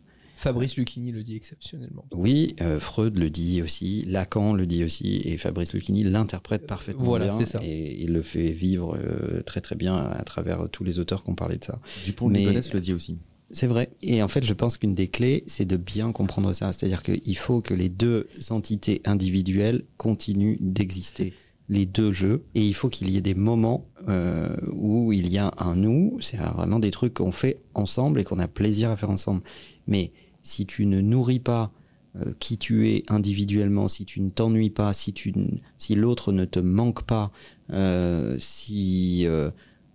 Fabrice 0.43 0.77
Lucchini 0.77 1.13
le 1.13 1.23
dit 1.23 1.37
exceptionnellement. 1.37 2.05
Oui, 2.13 2.57
euh, 2.61 2.81
Freud 2.81 3.17
le 3.17 3.31
dit 3.31 3.63
aussi, 3.63 4.05
Lacan 4.09 4.55
le 4.55 4.67
dit 4.67 4.83
aussi, 4.83 5.23
et 5.25 5.37
Fabrice 5.39 5.73
Lucchini 5.73 6.03
l'interprète 6.03 6.67
parfaitement 6.67 7.05
voilà, 7.05 7.29
bien. 7.29 7.39
c'est 7.39 7.47
ça. 7.47 7.61
Et 7.63 8.03
il 8.03 8.13
le 8.13 8.23
fait 8.23 8.51
vivre 8.51 8.97
euh, 9.01 9.43
très 9.43 9.61
très 9.61 9.77
bien 9.77 9.95
à 9.95 10.23
travers 10.25 10.69
tous 10.69 10.83
les 10.83 10.99
auteurs 10.99 11.23
qui 11.23 11.31
ont 11.31 11.37
parlé 11.37 11.59
de 11.59 11.65
ça. 11.65 11.79
Dupont 12.05 12.27
de 12.27 12.33
Mais- 12.33 12.41
Ligonnès 12.41 12.73
le 12.73 12.81
dit 12.81 12.93
aussi. 12.93 13.19
C'est 13.55 13.67
vrai. 13.69 13.91
Et 14.03 14.23
en 14.23 14.29
fait, 14.29 14.45
je 14.45 14.55
pense 14.55 14.79
qu'une 14.79 14.95
des 14.95 15.09
clés, 15.09 15.45
c'est 15.47 15.67
de 15.67 15.77
bien 15.77 16.11
comprendre 16.11 16.53
ça. 16.55 16.73
C'est-à-dire 16.73 17.03
qu'il 17.03 17.37
faut 17.37 17.61
que 17.61 17.75
les 17.75 17.91
deux 17.91 18.27
entités 18.51 19.03
individuelles 19.05 19.85
continuent 19.99 20.57
d'exister. 20.61 21.35
Les 21.69 21.85
deux 21.87 22.13
jeux. 22.13 22.45
Et 22.55 22.67
il 22.67 22.73
faut 22.75 22.89
qu'il 22.89 23.11
y 23.11 23.17
ait 23.19 23.21
des 23.21 23.35
moments 23.35 23.87
euh, 24.09 24.49
où 24.73 25.13
il 25.13 25.31
y 25.31 25.37
a 25.39 25.51
un 25.59 25.77
nous. 25.77 26.17
C'est 26.23 26.39
vraiment 26.39 26.79
des 26.79 26.91
trucs 26.91 27.13
qu'on 27.15 27.31
fait 27.31 27.61
ensemble 27.75 28.21
et 28.21 28.25
qu'on 28.25 28.39
a 28.39 28.49
plaisir 28.49 28.91
à 28.91 28.97
faire 28.97 29.11
ensemble. 29.11 29.43
Mais 29.87 30.13
si 30.43 30.67
tu 30.67 30.87
ne 30.87 31.01
nourris 31.01 31.41
pas 31.41 31.73
euh, 32.17 32.33
qui 32.39 32.59
tu 32.59 32.91
es 32.91 33.05
individuellement, 33.09 33.89
si 33.89 34.05
tu 34.05 34.21
ne 34.21 34.31
t'ennuies 34.31 34.71
pas, 34.71 34.93
si, 34.93 35.13
tu, 35.13 35.33
si 35.79 35.95
l'autre 35.95 36.33
ne 36.33 36.45
te 36.45 36.59
manque 36.59 37.05
pas, 37.05 37.31
euh, 37.71 38.37
si 38.39 39.27
euh, 39.27 39.51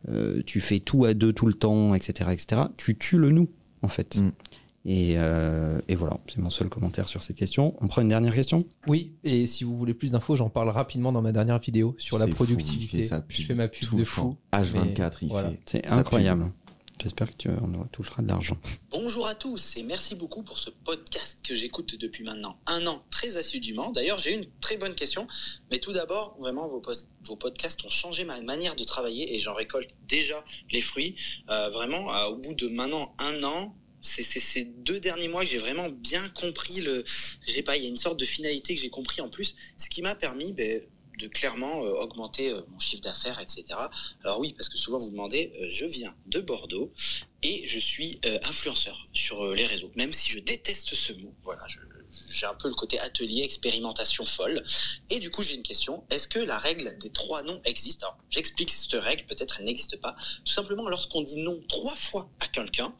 euh, 0.09 0.41
tu 0.45 0.61
fais 0.61 0.79
tout 0.79 1.05
à 1.05 1.13
deux 1.13 1.33
tout 1.33 1.45
le 1.45 1.53
temps, 1.53 1.93
etc., 1.93 2.31
etc., 2.31 2.61
tu 2.77 2.97
tues 2.97 3.17
le 3.17 3.31
nous, 3.31 3.49
en 3.81 3.87
fait. 3.87 4.17
Mm. 4.17 4.31
Et, 4.89 5.15
euh, 5.17 5.79
et 5.89 5.95
voilà, 5.95 6.17
c'est 6.27 6.37
mon 6.37 6.49
seul 6.49 6.69
commentaire 6.69 7.09
sur 7.09 7.21
ces 7.21 7.33
questions. 7.33 7.75
On 7.81 7.87
prend 7.87 8.01
une 8.01 8.07
dernière 8.07 8.33
question? 8.33 8.63
Oui, 8.87 9.11
et 9.25 9.45
si 9.45 9.65
vous 9.65 9.75
voulez 9.75 9.93
plus 9.93 10.11
d'infos, 10.13 10.37
j'en 10.37 10.49
parle 10.49 10.69
rapidement 10.69 11.11
dans 11.11 11.21
ma 11.21 11.33
dernière 11.33 11.59
vidéo 11.59 11.93
sur 11.97 12.17
la 12.17 12.25
fou, 12.25 12.33
productivité. 12.35 12.99
fait 12.99 13.03
sa 13.03 13.19
pub 13.19 13.37
je 13.37 13.45
fais 13.45 13.53
ma 13.53 13.67
pub 13.67 13.85
tout 13.85 13.97
de 13.97 14.05
fou. 14.05 14.21
temps. 14.21 14.37
H24, 14.53 15.11
il 15.23 15.27
voilà. 15.27 15.51
fait. 15.51 15.59
C'est 15.65 15.81
pub. 15.81 16.51
J'espère 17.01 17.29
que 17.29 17.35
tu 17.37 17.49
touchera 17.91 18.23
de 18.23 18.27
l'argent. 18.27 18.57
Bonjour 18.89 19.27
à 19.27 19.35
tous 19.35 19.77
et 19.77 19.83
merci 19.83 20.15
beaucoup 20.15 20.41
pour 20.41 20.57
ce 20.57 20.71
podcast 20.71 21.45
que 21.47 21.53
j'écoute 21.53 21.95
depuis 21.95 22.23
maintenant 22.23 22.59
un 22.65 22.87
an 22.87 23.05
très 23.11 23.37
assidûment. 23.37 23.91
D'ailleurs, 23.91 24.17
j'ai 24.17 24.33
une 24.33 24.47
très 24.61 24.77
bonne 24.77 24.95
question, 24.95 25.27
mais 25.69 25.77
tout 25.77 25.93
d'abord, 25.93 26.35
vraiment, 26.39 26.67
vos, 26.67 26.81
podcasts 27.35 27.85
ont 27.85 27.89
changé 27.89 28.23
ma 28.23 28.41
manière 28.41 28.75
de 28.75 28.83
travailler 28.83 29.35
et 29.35 29.39
j'en 29.39 29.53
récolte 29.53 29.91
déjà 30.07 30.43
les 30.71 30.81
fruits. 30.81 31.15
Euh, 31.49 31.69
vraiment, 31.69 32.07
au 32.29 32.37
bout 32.37 32.55
de 32.55 32.67
maintenant 32.67 33.13
un 33.19 33.43
an, 33.43 33.75
c'est 34.01 34.23
ces 34.23 34.65
deux 34.65 34.99
derniers 34.99 35.27
mois 35.27 35.41
que 35.41 35.49
j'ai 35.49 35.57
vraiment 35.57 35.89
bien 35.89 36.27
compris 36.29 36.81
le. 36.81 37.03
J'ai 37.47 37.61
pas, 37.61 37.77
il 37.77 37.83
y 37.83 37.85
a 37.85 37.89
une 37.89 37.97
sorte 37.97 38.19
de 38.19 38.25
finalité 38.25 38.73
que 38.73 38.81
j'ai 38.81 38.89
compris 38.89 39.21
en 39.21 39.29
plus, 39.29 39.55
ce 39.77 39.89
qui 39.89 40.01
m'a 40.01 40.15
permis 40.15 40.53
ben, 40.53 40.81
de 41.17 41.27
clairement 41.27 41.83
euh, 41.83 41.93
augmenter 41.93 42.51
euh, 42.51 42.61
mon 42.69 42.79
chiffre 42.79 43.01
d'affaires, 43.01 43.39
etc. 43.39 43.65
Alors 44.23 44.39
oui, 44.39 44.53
parce 44.53 44.69
que 44.69 44.77
souvent 44.77 44.97
vous 44.97 45.09
demandez, 45.09 45.51
euh, 45.59 45.67
je 45.69 45.85
viens 45.85 46.15
de 46.27 46.39
Bordeaux 46.39 46.91
et 47.43 47.67
je 47.67 47.79
suis 47.79 48.19
influenceur 48.43 49.05
sur 49.13 49.53
les 49.53 49.65
réseaux, 49.65 49.91
même 49.95 50.11
si 50.11 50.31
je 50.31 50.39
déteste 50.39 50.95
ce 50.95 51.13
mot. 51.13 51.35
Voilà, 51.43 51.67
j'ai 52.29 52.45
un 52.45 52.55
peu 52.55 52.67
le 52.67 52.73
côté 52.73 52.99
atelier, 52.99 53.43
expérimentation 53.43 54.25
folle. 54.25 54.63
Et 55.09 55.19
du 55.19 55.29
coup, 55.29 55.43
j'ai 55.43 55.55
une 55.55 55.63
question. 55.63 56.03
Est-ce 56.09 56.27
que 56.27 56.39
la 56.39 56.57
règle 56.57 56.97
des 56.99 57.11
trois 57.11 57.43
noms 57.43 57.61
existe? 57.63 58.03
Alors, 58.03 58.17
j'explique 58.29 58.71
cette 58.71 58.99
règle, 59.01 59.25
peut-être 59.25 59.57
elle 59.59 59.65
n'existe 59.65 59.97
pas. 59.97 60.15
Tout 60.45 60.53
simplement, 60.53 60.89
lorsqu'on 60.89 61.21
dit 61.21 61.39
non 61.39 61.61
trois 61.67 61.95
fois 61.95 62.29
à 62.39 62.47
quelqu'un, 62.47 62.93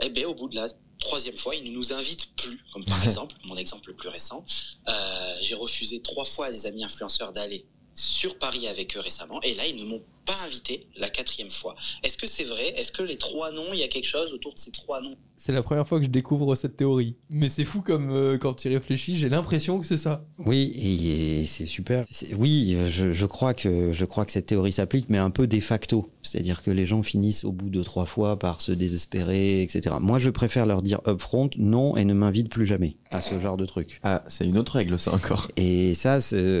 eh 0.00 0.08
bien, 0.08 0.26
au 0.26 0.34
bout 0.34 0.48
de 0.48 0.56
la 0.56 0.68
troisième 1.02 1.36
fois, 1.36 1.54
il 1.54 1.64
ne 1.64 1.70
nous 1.70 1.92
invite 1.92 2.34
plus. 2.36 2.60
Comme 2.72 2.84
par 2.84 3.04
exemple, 3.08 3.36
mon 3.44 3.56
exemple 3.56 3.88
le 3.88 3.94
plus 3.94 4.08
récent, 4.08 4.44
euh, 4.88 5.34
j'ai 5.40 5.54
refusé 5.54 6.00
trois 6.00 6.24
fois 6.24 6.46
à 6.46 6.52
des 6.52 6.66
amis 6.66 6.84
influenceurs 6.84 7.32
d'aller 7.32 7.66
sur 7.94 8.38
Paris 8.38 8.66
avec 8.68 8.96
eux 8.96 9.00
récemment, 9.00 9.40
et 9.42 9.54
là, 9.54 9.66
ils 9.66 9.76
ne 9.76 9.84
m'ont 9.84 10.02
pas 10.24 10.36
invité 10.44 10.86
la 10.96 11.08
quatrième 11.08 11.50
fois. 11.50 11.74
Est-ce 12.02 12.16
que 12.16 12.26
c'est 12.26 12.44
vrai? 12.44 12.68
Est-ce 12.76 12.92
que 12.92 13.02
les 13.02 13.16
trois 13.16 13.52
noms, 13.52 13.72
il 13.72 13.78
y 13.78 13.82
a 13.82 13.88
quelque 13.88 14.06
chose 14.06 14.32
autour 14.32 14.54
de 14.54 14.58
ces 14.58 14.70
trois 14.70 15.00
noms? 15.00 15.16
C'est 15.36 15.52
la 15.52 15.62
première 15.62 15.88
fois 15.88 15.98
que 15.98 16.04
je 16.04 16.10
découvre 16.10 16.54
cette 16.54 16.76
théorie. 16.76 17.16
Mais 17.30 17.48
c'est 17.48 17.64
fou 17.64 17.80
comme 17.80 18.10
euh, 18.12 18.38
quand 18.38 18.54
tu 18.54 18.70
y 18.70 18.74
réfléchis, 18.76 19.16
j'ai 19.16 19.28
l'impression 19.28 19.80
que 19.80 19.86
c'est 19.86 19.98
ça. 19.98 20.24
Oui, 20.38 20.72
et, 20.76 21.40
et 21.40 21.46
c'est 21.46 21.66
super. 21.66 22.04
Oui, 22.38 22.76
je, 22.90 23.12
je 23.12 23.26
crois 23.26 23.52
que 23.52 23.92
je 23.92 24.04
crois 24.04 24.24
que 24.24 24.30
cette 24.30 24.46
théorie 24.46 24.70
s'applique, 24.70 25.06
mais 25.08 25.18
un 25.18 25.30
peu 25.30 25.48
de 25.48 25.58
facto. 25.58 26.08
C'est-à-dire 26.22 26.62
que 26.62 26.70
les 26.70 26.86
gens 26.86 27.02
finissent 27.02 27.42
au 27.42 27.50
bout 27.50 27.70
de 27.70 27.82
trois 27.82 28.06
fois 28.06 28.38
par 28.38 28.60
se 28.60 28.70
désespérer, 28.70 29.62
etc. 29.62 29.96
Moi, 30.00 30.20
je 30.20 30.30
préfère 30.30 30.64
leur 30.66 30.80
dire 30.80 31.00
upfront 31.08 31.50
non 31.56 31.96
et 31.96 32.04
ne 32.04 32.14
m'invite 32.14 32.48
plus 32.48 32.66
jamais 32.66 32.96
à 33.10 33.20
ce 33.20 33.40
genre 33.40 33.56
de 33.56 33.66
truc. 33.66 33.98
Ah, 34.04 34.22
c'est 34.28 34.46
une 34.46 34.56
autre 34.56 34.74
règle, 34.76 34.96
ça 34.98 35.12
encore. 35.12 35.50
Et 35.56 35.94
ça, 35.94 36.18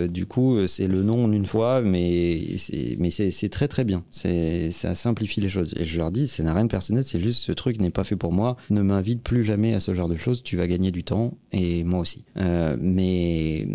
du 0.08 0.26
coup, 0.26 0.66
c'est 0.66 0.88
le 0.88 1.02
non 1.02 1.30
une 1.32 1.46
fois, 1.46 1.80
mais 1.82 2.56
c'est 2.56 3.48
très 3.52 3.68
très 3.68 3.84
bien. 3.84 4.04
Ça 4.10 4.94
simplifie 4.96 5.40
les 5.40 5.48
choses. 5.48 5.72
Et 5.76 5.84
je 5.84 5.98
leur 5.98 6.10
dis, 6.10 6.26
ça 6.26 6.42
n'a 6.42 6.52
rien 6.52 6.64
de 6.64 6.70
personnel, 6.70 7.04
c'est 7.06 7.20
juste 7.20 7.42
ce 7.42 7.52
truc 7.52 7.80
n'est 7.80 7.90
pas 7.90 8.02
fait 8.04 8.16
pour 8.16 8.32
moi. 8.32 8.56
Ne 8.70 8.82
m'invite 8.82 9.22
plus 9.22 9.44
jamais 9.44 9.74
à 9.74 9.80
ce 9.80 9.94
genre 9.94 10.08
de 10.08 10.16
choses. 10.16 10.42
Tu 10.42 10.56
vas 10.56 10.66
gagner 10.66 10.90
du 10.90 11.04
temps 11.04 11.34
et 11.52 11.84
moi 11.84 12.00
aussi. 12.00 12.24
Euh, 12.38 12.76
mais 12.80 13.68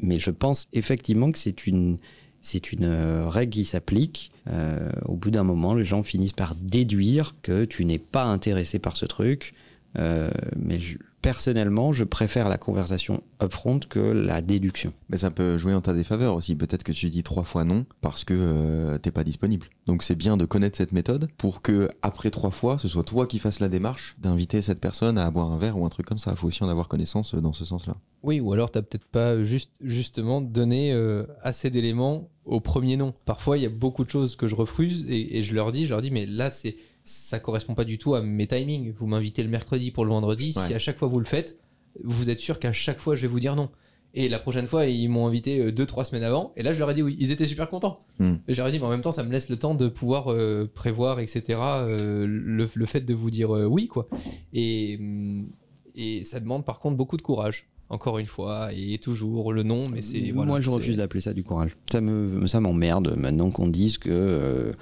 mais 0.00 0.18
je 0.18 0.30
pense 0.30 0.66
effectivement 0.72 1.30
que 1.30 1.38
c'est 1.38 1.66
une 1.66 1.98
c'est 2.40 2.72
une 2.72 2.84
euh, 2.84 3.28
règle 3.28 3.52
qui 3.52 3.64
s'applique. 3.64 4.30
Euh, 4.48 4.88
au 5.04 5.16
bout 5.16 5.30
d'un 5.30 5.42
moment, 5.44 5.74
les 5.74 5.84
gens 5.84 6.02
finissent 6.02 6.32
par 6.32 6.54
déduire 6.54 7.34
que 7.42 7.64
tu 7.64 7.84
n'es 7.84 7.98
pas 7.98 8.24
intéressé 8.24 8.78
par 8.78 8.96
ce 8.96 9.06
truc. 9.06 9.54
Mais 10.56 10.78
je- 10.78 10.98
personnellement, 11.22 11.92
je 11.92 12.04
préfère 12.04 12.48
la 12.48 12.58
conversation 12.58 13.22
upfront 13.42 13.80
que 13.80 13.98
la 13.98 14.40
déduction. 14.40 14.92
Mais 15.08 15.16
ça 15.16 15.30
peut 15.30 15.58
jouer 15.58 15.74
en 15.74 15.80
ta 15.80 15.94
défaveur 15.94 16.34
aussi. 16.34 16.54
Peut-être 16.54 16.82
que 16.82 16.92
tu 16.92 17.10
dis 17.10 17.22
trois 17.22 17.44
fois 17.44 17.64
non 17.64 17.86
parce 18.00 18.24
que 18.24 18.34
euh, 18.36 18.98
t'es 18.98 19.10
pas 19.10 19.24
disponible. 19.24 19.68
Donc 19.86 20.02
c'est 20.02 20.14
bien 20.14 20.36
de 20.36 20.44
connaître 20.44 20.76
cette 20.76 20.92
méthode 20.92 21.28
pour 21.36 21.62
que 21.62 21.88
après 22.02 22.30
trois 22.30 22.50
fois, 22.50 22.78
ce 22.78 22.88
soit 22.88 23.04
toi 23.04 23.26
qui 23.26 23.38
fasses 23.38 23.60
la 23.60 23.68
démarche 23.68 24.14
d'inviter 24.20 24.62
cette 24.62 24.80
personne 24.80 25.18
à 25.18 25.30
boire 25.30 25.50
un 25.50 25.58
verre 25.58 25.78
ou 25.78 25.84
un 25.84 25.88
truc 25.88 26.06
comme 26.06 26.18
ça. 26.18 26.32
Il 26.32 26.36
faut 26.36 26.48
aussi 26.48 26.62
en 26.62 26.68
avoir 26.68 26.88
connaissance 26.88 27.34
euh, 27.34 27.40
dans 27.40 27.52
ce 27.52 27.64
sens-là. 27.64 27.96
Oui, 28.22 28.40
ou 28.40 28.52
alors 28.52 28.70
t'as 28.70 28.82
peut-être 28.82 29.06
pas 29.06 29.44
juste, 29.44 29.72
justement 29.80 30.40
donné 30.40 30.92
euh, 30.92 31.24
assez 31.42 31.70
d'éléments 31.70 32.28
au 32.44 32.60
premier 32.60 32.96
nom. 32.96 33.14
Parfois, 33.24 33.58
il 33.58 33.62
y 33.62 33.66
a 33.66 33.70
beaucoup 33.70 34.04
de 34.04 34.10
choses 34.10 34.34
que 34.34 34.48
je 34.48 34.54
refuse 34.54 35.04
et, 35.08 35.38
et 35.38 35.42
je 35.42 35.54
leur 35.54 35.70
dis, 35.70 35.84
je 35.84 35.90
leur 35.90 36.02
dis, 36.02 36.10
mais 36.10 36.26
là, 36.26 36.50
c'est 36.50 36.76
ça 37.08 37.38
correspond 37.40 37.74
pas 37.74 37.84
du 37.84 37.98
tout 37.98 38.14
à 38.14 38.22
mes 38.22 38.46
timings. 38.46 38.92
Vous 38.98 39.06
m'invitez 39.06 39.42
le 39.42 39.48
mercredi 39.48 39.90
pour 39.90 40.04
le 40.04 40.10
vendredi. 40.10 40.52
Si 40.52 40.74
à 40.74 40.78
chaque 40.78 40.98
fois 40.98 41.08
vous 41.08 41.18
le 41.18 41.24
faites, 41.26 41.58
vous 42.04 42.30
êtes 42.30 42.38
sûr 42.40 42.58
qu'à 42.58 42.72
chaque 42.72 43.00
fois 43.00 43.16
je 43.16 43.22
vais 43.22 43.28
vous 43.28 43.40
dire 43.40 43.56
non. 43.56 43.70
Et 44.14 44.28
la 44.30 44.38
prochaine 44.38 44.66
fois, 44.66 44.86
ils 44.86 45.08
m'ont 45.08 45.26
invité 45.26 45.60
euh, 45.60 45.70
deux, 45.70 45.84
trois 45.84 46.02
semaines 46.04 46.22
avant. 46.24 46.52
Et 46.56 46.62
là, 46.62 46.72
je 46.72 46.78
leur 46.78 46.90
ai 46.90 46.94
dit 46.94 47.02
oui. 47.02 47.14
Ils 47.20 47.30
étaient 47.30 47.44
super 47.44 47.68
contents. 47.68 47.98
Hmm. 48.18 48.36
Et 48.48 48.54
je 48.54 48.58
leur 48.58 48.66
ai 48.66 48.72
dit, 48.72 48.78
mais 48.78 48.86
en 48.86 48.90
même 48.90 49.02
temps, 49.02 49.12
ça 49.12 49.22
me 49.22 49.30
laisse 49.30 49.50
le 49.50 49.58
temps 49.58 49.74
de 49.74 49.86
pouvoir 49.86 50.32
euh, 50.32 50.68
prévoir, 50.72 51.20
etc. 51.20 51.42
euh, 51.60 52.26
le, 52.26 52.68
le 52.72 52.86
fait 52.86 53.02
de 53.02 53.12
vous 53.12 53.30
dire 53.30 53.54
euh, 53.54 53.66
oui, 53.66 53.86
quoi. 53.86 54.08
Et, 54.54 54.96
hum, 54.98 55.48
et 55.94 56.24
ça 56.24 56.40
demande 56.40 56.64
par 56.64 56.78
contre 56.78 56.96
beaucoup 56.96 57.18
de 57.18 57.22
courage. 57.22 57.66
Encore 57.90 58.18
une 58.18 58.26
fois, 58.26 58.68
et 58.74 58.98
toujours 58.98 59.50
le 59.50 59.62
nom, 59.62 59.86
mais 59.90 60.02
c'est. 60.02 60.30
voilà, 60.32 60.50
Moi, 60.50 60.60
je 60.60 60.68
refuse 60.68 60.98
d'appeler 60.98 61.22
ça 61.22 61.32
du 61.32 61.42
courage. 61.42 61.74
Ça 61.90 62.02
me, 62.02 62.46
ça 62.46 62.60
m'emmerde 62.60 63.14
maintenant 63.16 63.50
qu'on 63.50 63.66
dise 63.66 63.96
que 63.96 64.10
euh, 64.10 64.72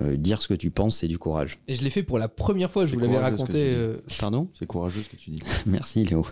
euh, 0.00 0.16
dire 0.16 0.40
ce 0.40 0.48
que 0.48 0.54
tu 0.54 0.70
penses, 0.70 0.98
c'est 0.98 1.08
du 1.08 1.18
courage. 1.18 1.58
Et 1.68 1.74
je 1.74 1.82
l'ai 1.82 1.90
fait 1.90 2.02
pour 2.02 2.18
la 2.18 2.28
première 2.28 2.70
fois, 2.70 2.86
je 2.86 2.94
vous 2.94 3.00
l'avais 3.00 3.16
ce 3.16 3.20
raconté. 3.20 3.58
euh, 3.74 3.96
Pardon? 4.18 4.48
C'est 4.54 4.66
courageux 4.66 5.02
ce 5.02 5.08
que 5.08 5.16
tu 5.16 5.30
dis. 5.30 5.40
Merci 5.66 6.04
Léo. 6.04 6.24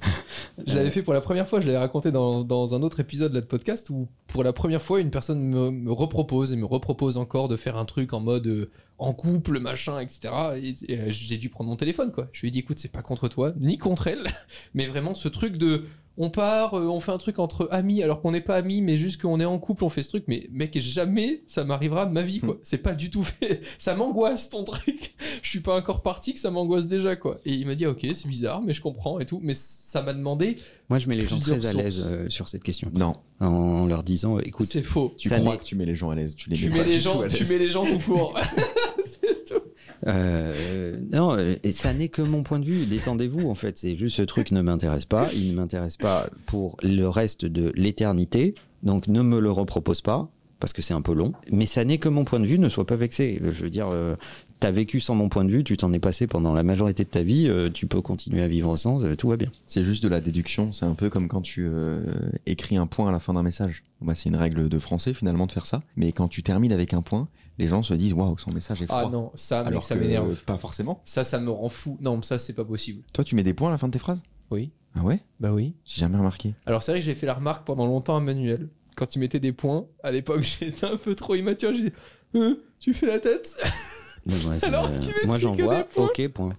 Je 0.66 0.75
l'avais 0.75 0.90
fait 0.90 1.03
pour 1.03 1.12
la 1.14 1.21
première 1.21 1.49
fois, 1.49 1.61
je 1.61 1.66
l'avais 1.66 1.79
raconté 1.79 2.11
dans, 2.12 2.44
dans 2.44 2.75
un 2.75 2.83
autre 2.83 3.01
épisode 3.01 3.33
là, 3.35 3.40
de 3.40 3.47
podcast 3.47 3.90
où 3.90 4.09
pour 4.29 4.44
la 4.44 4.53
première 4.53 4.83
fois 4.83 5.01
une 5.01 5.11
personne 5.11 5.40
me, 5.40 5.71
me 5.71 5.92
repropose 5.92 6.53
et 6.53 6.57
me 6.57 6.66
repropose 6.66 7.16
encore 7.16 7.49
de 7.49 7.57
faire 7.57 7.77
un 7.77 7.85
truc 7.85 8.12
en 8.12 8.21
mode 8.21 8.47
euh, 8.47 8.71
en 8.99 9.13
couple, 9.13 9.61
machin, 9.61 10.01
etc. 10.01 10.29
Et, 10.61 10.93
et, 10.93 10.99
euh, 10.99 11.05
j'ai 11.09 11.39
dû 11.39 11.49
prendre 11.49 11.71
mon 11.71 11.77
téléphone 11.77 12.11
quoi. 12.13 12.29
Je 12.33 12.41
lui 12.43 12.49
ai 12.49 12.51
dit 12.51 12.59
écoute, 12.61 12.79
c'est 12.79 12.93
pas 12.93 13.03
contre 13.03 13.29
toi, 13.29 13.53
ni 13.61 13.79
contre 13.79 14.07
elle, 14.09 14.27
mais 14.75 14.87
vraiment 14.87 15.15
ce 15.15 15.29
truc 15.29 15.57
de 15.57 15.85
on 16.21 16.31
part, 16.31 16.75
euh, 16.75 16.87
on 16.89 16.99
fait 16.99 17.13
un 17.13 17.19
truc 17.19 17.39
entre 17.39 17.69
amis 17.71 18.03
alors 18.03 18.21
qu'on 18.21 18.33
n'est 18.33 18.41
pas 18.41 18.57
amis, 18.57 18.83
mais 18.83 18.97
juste 18.97 19.23
qu'on 19.23 19.39
est 19.39 19.45
en 19.45 19.57
couple, 19.61 19.85
on 19.85 19.89
fait 19.89 20.03
ce 20.03 20.09
truc. 20.09 20.25
Mais 20.27 20.49
mec, 20.51 20.77
jamais 20.81 21.45
ça 21.47 21.63
m'arrivera 21.63 22.07
de 22.07 22.13
ma 22.13 22.23
vie 22.23 22.41
quoi. 22.41 22.59
C'est 22.63 22.79
pas 22.79 22.95
du 22.95 23.09
tout 23.09 23.23
fait. 23.23 23.61
Ça 23.79 23.95
m'angoisse 23.95 24.51
ton 24.51 24.65
truc. 24.65 25.15
Je 25.43 25.49
suis 25.49 25.61
pas 25.61 25.77
encore 25.77 26.03
parti 26.03 26.35
que 26.35 26.41
ça 26.41 26.51
m'angoisse 26.51 26.89
déjà 26.89 27.15
quoi. 27.15 27.37
Et 27.45 27.55
il 27.55 27.65
m'a 27.69 27.77
dit 27.77 27.87
ok, 27.87 28.05
c'est 28.15 28.27
bizarre, 28.27 28.63
mais 28.63 28.75
je 28.75 28.83
comprends 28.83 29.21
et 29.21 29.27
tout. 29.27 29.39
Mais 29.45 29.55
ça 29.55 30.03
m'a 30.03 30.13
demandé 30.13 30.57
Moi, 30.91 30.99
je 30.99 31.09
mets 31.09 31.15
les 31.15 31.29
gens 31.29 31.39
très 31.39 31.65
à 31.67 31.73
l'aise 31.73 32.05
euh, 32.05 32.29
sur 32.29 32.49
cette 32.49 32.65
question. 32.65 32.91
Non, 32.95 33.13
En 33.39 33.87
leur 33.87 34.03
disant, 34.03 34.41
écoute, 34.41 34.67
c'est 34.69 34.83
faux. 34.83 35.15
tu 35.17 35.31
crois 35.31 35.53
n'est- 35.53 35.59
que 35.59 35.65
tu 35.65 35.77
mets 35.77 35.87
les 35.87 35.95
gens 35.95 36.11
à 36.11 36.17
l'aise. 36.17 36.35
Tu 36.35 36.51
les 36.51 36.57
Tu 36.57 36.69
mets, 36.69 36.79
mets 36.79 36.85
les 36.85 36.99
gens, 37.01 37.21
à 37.21 37.29
tu 37.29 37.45
mets 37.47 37.59
les 37.59 37.71
gens 37.71 37.85
tout 37.87 38.01
court. 38.01 38.37
Tout. 39.49 39.55
Euh, 40.07 40.99
non, 41.13 41.37
et 41.39 41.73
ça 41.73 41.93
n'est 41.93 42.09
que 42.09 42.23
mon 42.23 42.43
point 42.43 42.59
de 42.59 42.65
vue. 42.65 42.87
Détendez-vous, 42.87 43.49
en 43.49 43.55
fait. 43.55 43.79
C'est 43.79 43.97
juste 43.97 44.17
ce 44.17 44.23
truc 44.23 44.53
ne 44.53 44.61
m'intéresse 44.63 45.07
pas. 45.07 45.29
Il 45.35 45.51
ne 45.53 45.57
m'intéresse 45.57 45.97
pas 45.97 46.29
pour 46.47 46.77
le 46.83 47.07
reste 47.07 47.45
de 47.45 47.73
l'éternité. 47.75 48.55
Donc 48.83 49.09
ne 49.09 49.23
me 49.23 49.41
le 49.41 49.51
repropose 49.51 50.03
pas, 50.03 50.29
parce 50.61 50.73
que 50.73 50.83
c'est 50.83 50.95
un 50.95 51.03
peu 51.03 51.13
long. 51.13 51.33
Mais 51.51 51.67
ça 51.67 51.85
n'est 51.85 51.99
que 51.99 52.09
mon 52.09 52.25
point 52.25 52.39
de 52.41 52.47
vue. 52.47 52.59
Ne 52.59 52.69
sois 52.69 52.87
pas 52.87 52.97
vexé. 52.97 53.41
Je 53.43 53.63
veux 53.63 53.71
dire, 53.71 53.89
euh, 53.93 54.15
t'as 54.61 54.71
vécu 54.71 55.01
sans 55.01 55.17
mon 55.17 55.29
point 55.29 55.45
de 55.45 55.51
vue. 55.51 55.65
Tu 55.65 55.77
t'en 55.77 55.93
es 55.93 55.99
passé 55.99 56.29
pendant 56.29 56.55
la 56.55 56.63
majorité 56.63 57.03
de 57.05 57.09
ta 57.09 57.23
vie. 57.23 57.47
euh, 57.49 57.69
tu 57.71 57.87
peux 57.87 58.01
continuer 58.01 58.43
à 58.43 58.49
vivre 58.49 58.77
sans. 58.77 59.05
euh, 59.05 59.17
tout 59.17 59.29
va 59.29 59.37
bien. 59.37 59.51
C'est 59.67 59.85
juste 59.85 60.05
de 60.05 60.09
la 60.09 60.21
déduction. 60.21 60.73
C'est 60.73 60.85
un 60.87 60.95
peu 60.95 61.11
comme 61.11 61.27
quand 61.27 61.43
tu 61.43 61.69
écris 62.47 62.77
un 62.77 62.87
point 62.87 63.09
à 63.09 63.13
la 63.13 63.19
fin 63.19 63.35
d'un 63.35 63.43
message. 63.43 63.83
Bah, 64.01 64.15
c'est 64.15 64.29
une 64.29 64.37
règle 64.37 64.69
de 64.69 64.79
français 64.79 65.13
finalement 65.13 65.47
de 65.47 65.53
faire 65.53 65.67
ça. 65.67 65.83
Mais 65.97 66.13
quand 66.13 66.29
tu 66.29 66.45
termines 66.45 66.73
avec 66.73 66.95
un 66.95 67.03
point, 67.03 67.27
les 67.59 67.68
gens 67.68 67.83
se 67.83 67.94
disent 67.94 68.12
waouh, 68.12 68.38
son 68.38 68.53
message 68.53 68.83
est 68.83 68.87
froid. 68.87 69.03
Ah 69.07 69.09
non, 69.11 69.31
ça, 69.35 69.61
Alors 69.61 69.85
ça 69.85 69.94
m'énerve. 69.94 70.31
euh, 70.31 70.35
pas 70.47 70.59
forcément. 70.59 71.03
Ça, 71.05 71.25
ça 71.25 71.38
me 71.40 71.51
rend 71.51 71.68
fou. 71.68 71.99
Non, 72.01 72.16
mais 72.16 72.23
ça, 72.23 72.38
c'est 72.38 72.53
pas 72.53 72.64
possible. 72.64 73.03
Toi, 73.12 73.25
tu 73.25 73.35
mets 73.35 73.42
des 73.42 73.55
points 73.55 73.68
à 73.68 73.73
la 73.73 73.79
fin 73.79 73.88
de 73.88 73.92
tes 73.92 73.99
phrases? 73.99 74.23
Oui. 74.51 74.71
Ah 74.94 75.03
ouais? 75.03 75.21
Bah 75.40 75.53
oui. 75.53 75.75
J'ai 75.85 76.01
jamais 76.01 76.16
remarqué. 76.16 76.55
Alors 76.66 76.83
c'est 76.83 76.92
vrai 76.92 77.01
que 77.01 77.05
j'ai 77.07 77.14
fait 77.14 77.27
la 77.27 77.35
remarque 77.35 77.66
pendant 77.66 77.87
longtemps 77.87 78.16
à 78.16 78.21
Manuel. 78.21 78.68
Quand 78.97 79.14
il 79.14 79.18
mettait 79.21 79.38
des 79.40 79.53
points, 79.53 79.87
à 80.03 80.11
l'époque, 80.11 80.42
j'étais 80.61 80.87
un 80.87 80.97
peu 80.97 81.14
trop 81.14 81.35
immature. 81.35 81.73
J'ai 81.75 81.85
dit, 81.90 81.92
Euh, 82.35 82.55
tu 82.81 82.92
fais 82.94 83.07
la 83.07 83.18
tête? 83.18 83.51
Mais 84.27 84.35
ouais, 84.47 84.64
Alors 84.64 84.90
met 84.90 84.99
moi, 85.27 85.38
j'envoie. 85.38 85.87
Ok, 85.97 86.29
point. 86.29 86.57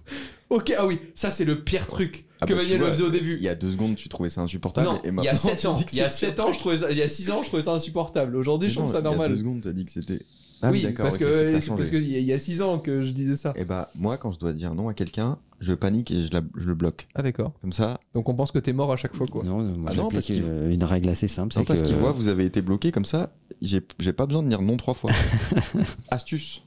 Ok, 0.48 0.74
ah 0.76 0.86
oui, 0.86 0.98
ça 1.14 1.30
c'est 1.30 1.44
le 1.44 1.62
pire 1.62 1.86
truc 1.86 2.24
Ah 2.40 2.46
que 2.46 2.54
bah, 2.54 2.60
tu 2.60 2.64
Manuel 2.64 2.78
me 2.80 2.84
vois, 2.86 2.94
faisait 2.94 3.04
au 3.04 3.10
début. 3.10 3.34
Il 3.36 3.42
y 3.42 3.48
a 3.48 3.54
deux 3.54 3.70
secondes, 3.70 3.94
tu 3.94 4.08
trouvais 4.08 4.30
ça 4.30 4.40
insupportable. 4.40 4.88
Non, 4.88 5.00
et 5.04 5.08
il 5.10 5.22
y 5.24 5.28
a 5.28 5.34
7 5.36 5.58
tu 5.60 5.66
ans. 5.68 5.74
Il 5.92 5.98
y 5.98 6.00
a 6.00 6.08
c'est 6.10 6.26
7 6.26 6.40
ans, 6.40 6.52
je 6.52 6.58
trouvais 6.58 6.78
ça, 6.78 6.90
il 6.90 6.98
y 6.98 7.02
a 7.02 7.08
6 7.08 7.30
ans, 7.30 7.42
je 7.42 7.48
trouvais 7.48 7.62
ça 7.62 7.72
insupportable. 7.72 8.34
Aujourd'hui, 8.36 8.68
je 8.68 8.74
trouve 8.76 8.88
ça 8.90 8.98
Il 8.98 9.04
y 9.04 9.06
a 9.06 9.10
normal. 9.10 9.30
deux 9.30 9.36
secondes, 9.36 9.60
t'as 9.62 9.72
dit 9.72 9.84
que 9.84 9.92
c'était. 9.92 10.24
Ah 10.62 10.70
oui, 10.70 10.82
d'accord. 10.82 11.04
parce 11.04 11.16
ok, 11.16 11.20
que 11.22 11.26
c'est 11.26 11.32
que 11.46 11.52
t'as 11.52 11.60
c'est 11.60 11.66
changé. 11.66 11.76
parce 11.78 11.90
qu'il 11.90 12.10
y 12.10 12.14
a- 12.16 12.18
il 12.18 12.24
y 12.24 12.32
a 12.32 12.38
6 12.38 12.62
ans 12.62 12.78
que 12.78 13.02
je 13.02 13.10
disais 13.12 13.36
ça. 13.36 13.52
Et 13.56 13.64
bah, 13.64 13.90
moi, 13.94 14.16
quand 14.18 14.32
je 14.32 14.38
dois 14.38 14.52
dire 14.52 14.74
non 14.74 14.88
à 14.88 14.94
quelqu'un, 14.94 15.38
je 15.60 15.72
panique 15.74 16.10
et 16.10 16.22
je, 16.22 16.32
la- 16.32 16.42
je 16.56 16.66
le 16.68 16.74
bloque. 16.74 17.06
Ah 17.14 17.22
d'accord. 17.22 17.52
Comme 17.60 17.72
ça, 17.72 17.98
Donc 18.14 18.28
on 18.28 18.34
pense 18.34 18.50
que 18.52 18.58
t'es 18.58 18.72
mort 18.72 18.92
à 18.92 18.96
chaque 18.96 19.14
fois 19.14 19.26
quoi. 19.26 19.44
Non, 19.44 19.62
moi, 19.62 19.90
Ah 19.92 19.96
non, 19.96 20.08
parce 20.08 20.26
qu'il- 20.26 20.42
euh, 20.46 20.70
une 20.70 20.84
règle 20.84 21.08
assez 21.08 21.28
simple. 21.28 21.56
non, 21.58 21.64
parce 21.64 21.82
que 21.82 21.86
qu'il 21.86 21.96
voit, 21.96 22.12
vous 22.12 22.28
avez 22.28 22.44
été 22.46 22.62
bloqué 22.62 22.92
comme 22.92 23.04
ça, 23.04 23.32
j'ai 23.62 23.82
j'ai 23.98 24.12
pas 24.12 24.26
besoin 24.26 24.42
de 24.42 24.48
dire 24.48 24.62
non 24.62 24.76
trois 24.76 24.94
fois. 24.94 25.10
Astuce 26.10 26.62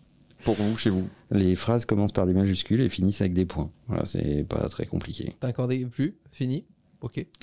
pour 0.45 0.55
vous, 0.55 0.77
chez 0.77 0.89
vous. 0.89 1.07
les 1.31 1.55
phrases 1.55 1.85
commencent 1.85 2.11
par 2.11 2.25
des 2.25 2.33
majuscules 2.33 2.81
et 2.81 2.89
finissent 2.89 3.21
avec 3.21 3.33
des 3.33 3.45
points. 3.45 3.71
Voilà, 3.87 4.05
c'est 4.05 4.43
pas 4.47 4.67
très 4.67 4.85
compliqué. 4.85 5.31
T'as 5.39 5.47
accordé 5.47 5.85
plus 5.85 6.15
Fini 6.31 6.65
Ok. 7.01 7.25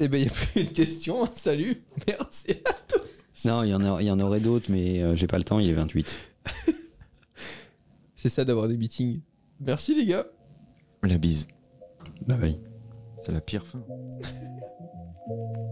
Eh 0.00 0.08
ben, 0.08 0.18
il 0.18 0.22
n'y 0.24 0.28
a 0.28 0.32
plus 0.32 0.64
de 0.64 0.70
questions. 0.70 1.28
Salut. 1.34 1.80
Merci 2.08 2.50
à 2.64 2.72
tous. 2.88 2.98
Non, 3.44 3.62
il 3.64 3.70
y 3.70 3.74
en, 3.74 3.82
a- 3.84 4.00
il 4.00 4.06
y 4.06 4.10
en 4.10 4.20
aurait 4.20 4.40
d'autres, 4.40 4.70
mais 4.70 5.02
euh, 5.02 5.16
j'ai 5.16 5.26
pas 5.26 5.38
le 5.38 5.44
temps, 5.44 5.58
il 5.58 5.68
est 5.68 5.74
28. 5.74 6.16
C'est 8.14 8.28
ça 8.28 8.44
d'avoir 8.44 8.68
des 8.68 8.76
meetings. 8.76 9.20
Merci 9.60 9.94
les 9.94 10.06
gars. 10.06 10.26
La 11.02 11.18
bise. 11.18 11.48
Bah 12.26 12.36
oui. 12.40 12.60
C'est 13.18 13.32
la 13.32 13.40
pire 13.40 13.66
fin. 13.66 13.82